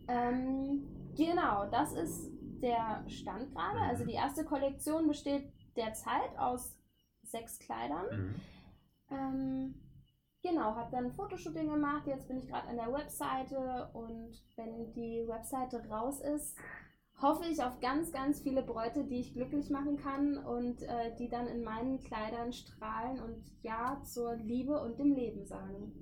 [0.08, 2.30] Ähm, genau, das ist
[2.62, 3.78] der Stand gerade.
[3.78, 3.90] Mhm.
[3.90, 6.78] Also die erste Kollektion besteht derzeit aus
[7.22, 8.06] sechs Kleidern.
[8.10, 8.34] Mhm.
[9.10, 9.74] Ähm,
[10.42, 12.06] genau, habe dann ein Fotoshooting gemacht.
[12.06, 16.58] Jetzt bin ich gerade an der Webseite und wenn die Webseite raus ist,
[17.20, 21.28] hoffe ich auf ganz, ganz viele Bräute, die ich glücklich machen kann und äh, die
[21.28, 25.92] dann in meinen Kleidern strahlen und Ja zur Liebe und dem Leben sagen.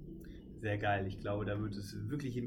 [0.60, 1.06] Sehr geil.
[1.06, 2.42] Ich glaube, da wird es wirklich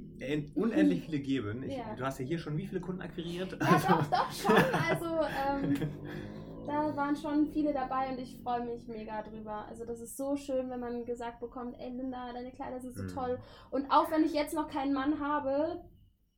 [0.56, 1.64] unendlich viele geben.
[1.64, 1.96] Ich, ja.
[1.96, 3.58] Du hast ja hier schon wie viele Kunden akquiriert?
[3.60, 4.56] Ja, also doch, doch schon.
[4.90, 5.06] Also
[5.50, 5.76] ähm,
[6.68, 9.66] da waren schon viele dabei und ich freue mich mega drüber.
[9.68, 13.04] Also das ist so schön, wenn man gesagt bekommt, ey Linda, deine Kleider sind so
[13.04, 13.08] mhm.
[13.08, 13.40] toll.
[13.72, 15.84] Und auch wenn ich jetzt noch keinen Mann habe,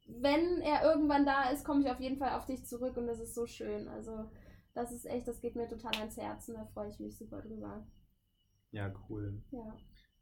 [0.08, 3.20] wenn er irgendwann da ist, komme ich auf jeden Fall auf dich zurück und das
[3.20, 3.88] ist so schön.
[3.88, 4.26] Also
[4.74, 7.88] das ist echt, das geht mir total ans Herzen, da freue ich mich super drüber.
[8.72, 9.42] Ja, cool.
[9.52, 9.76] Ja.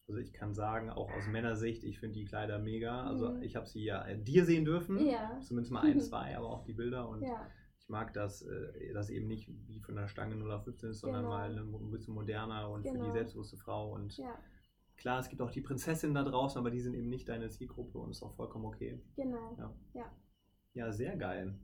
[0.08, 3.06] Also ich kann sagen, auch aus Männersicht, ich finde die Kleider mega.
[3.06, 3.41] Also mhm.
[3.41, 5.39] ich habe sie ja äh, dir sehen dürfen, ja.
[5.41, 7.47] zumindest mal ein, zwei, aber auch die Bilder und ja.
[7.84, 10.99] Ich mag das, äh, dass eben nicht wie von der Stange 0 auf 15 ist,
[11.01, 11.36] sondern Genau.
[11.36, 13.11] mal eine, ein bisschen moderner und für die Genau.
[13.13, 14.38] selbstbewusste Frau und Ja,
[14.97, 17.97] klar, es gibt auch die Prinzessinnen da draußen, aber die sind eben nicht deine Zielgruppe
[17.99, 19.01] und ist auch vollkommen okay.
[19.15, 19.57] genau.
[20.75, 21.59] Ja, sehr geil.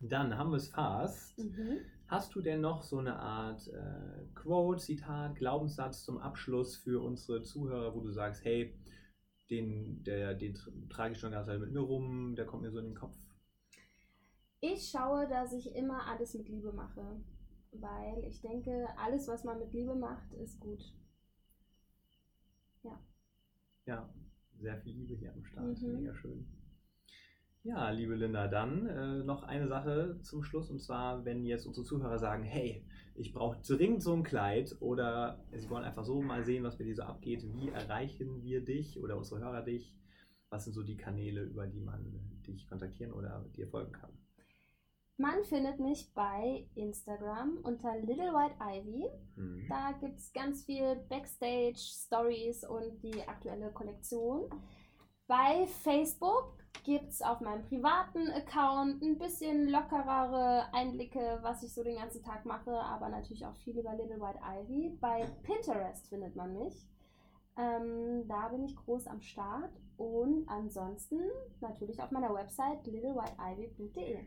[0.00, 1.38] Dann haben wir es fast.
[1.38, 1.78] Mhm.
[2.08, 7.42] Hast du denn noch so eine Art äh, Quote, Zitat, Glaubenssatz zum Abschluss für unsere
[7.42, 8.78] Zuhörer, wo du sagst, hey,
[9.48, 12.70] den, der, den tr- trage ich schon ganz Zeit mit mir rum, der kommt mir
[12.70, 13.16] so in den Kopf.
[14.60, 17.20] Ich schaue, dass ich immer alles mit Liebe mache,
[17.72, 20.82] weil ich denke, alles, was man mit Liebe macht, ist gut.
[23.86, 24.08] Ja,
[24.58, 25.80] sehr viel Liebe hier am Start.
[25.80, 26.00] Mhm.
[26.00, 26.44] Mega schön.
[27.62, 31.84] Ja, liebe Linda, dann äh, noch eine Sache zum Schluss und zwar, wenn jetzt unsere
[31.84, 32.84] Zuhörer sagen, hey,
[33.16, 36.84] ich brauche dringend so ein Kleid oder sie wollen einfach so mal sehen, was bei
[36.84, 39.96] dir so abgeht, wie erreichen wir dich oder unsere Hörer dich?
[40.48, 44.12] Was sind so die Kanäle, über die man dich kontaktieren oder dir folgen kann?
[45.18, 49.08] Man findet mich bei Instagram unter Little White Ivy.
[49.36, 49.66] Mhm.
[49.68, 54.50] Da gibt es ganz viel Backstage-Stories und die aktuelle Kollektion.
[55.26, 61.82] Bei Facebook gibt es auf meinem privaten Account ein bisschen lockerere Einblicke, was ich so
[61.82, 64.98] den ganzen Tag mache, aber natürlich auch viel über Little White Ivy.
[65.00, 66.86] Bei Pinterest findet man mich.
[67.56, 69.72] Ähm, da bin ich groß am Start.
[69.96, 71.22] Und ansonsten
[71.60, 74.26] natürlich auf meiner Website littlewhiteivy.de.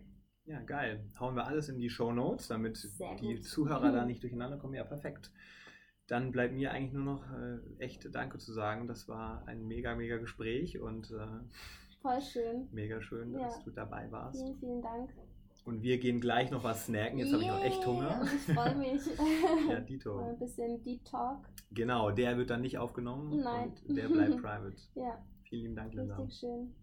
[0.50, 1.04] Ja, geil.
[1.20, 3.44] Hauen wir alles in die Show Notes, damit Sehr die gut.
[3.46, 4.74] Zuhörer da nicht durcheinander kommen.
[4.74, 5.32] Ja, perfekt.
[6.08, 8.88] Dann bleibt mir eigentlich nur noch äh, echt Danke zu sagen.
[8.88, 11.28] Das war ein mega, mega Gespräch und äh,
[12.02, 12.68] Voll schön.
[12.72, 13.42] mega schön, Ja.
[13.42, 14.42] dass du dabei warst.
[14.42, 15.12] Vielen, vielen Dank.
[15.66, 17.20] Und wir gehen gleich noch was snacken.
[17.20, 18.24] Jetzt habe ich auch echt Hunger.
[18.26, 19.02] Ich freue mich.
[19.68, 20.18] Ja, Mal Dito.
[20.18, 21.46] ein bisschen Deep Talk.
[21.70, 23.74] Genau, der wird dann nicht aufgenommen Nein.
[23.88, 24.74] und der bleibt private.
[24.96, 26.16] Ja, Vielen lieben Dank, Linda.
[26.16, 26.74] richtig schön.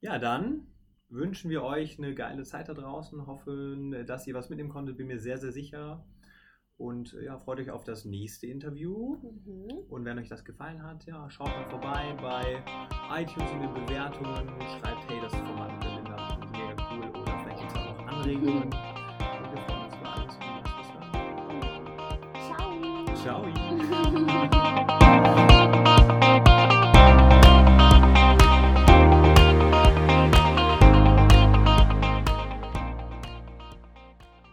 [0.00, 0.66] Ja, dann
[1.08, 3.26] wünschen wir euch eine geile Zeit da draußen.
[3.26, 4.96] Hoffen, dass ihr was mitnehmen konntet.
[4.96, 6.04] Bin mir sehr, sehr sicher.
[6.76, 9.16] Und ja, freut euch auf das nächste Interview.
[9.16, 9.78] Mhm.
[9.88, 12.62] Und wenn euch das gefallen hat, ja, schaut mal vorbei bei
[13.20, 14.48] iTunes in den Bewertungen.
[14.60, 17.10] Schreibt, hey, das Format mit der Linda ich mega cool.
[17.20, 18.62] Oder vielleicht gibt es auch noch Anregungen.
[18.62, 20.36] Und wir freuen uns über alles.
[20.36, 21.64] Und
[23.16, 23.16] das.
[23.16, 23.42] Ciao.
[24.22, 25.48] Ciao.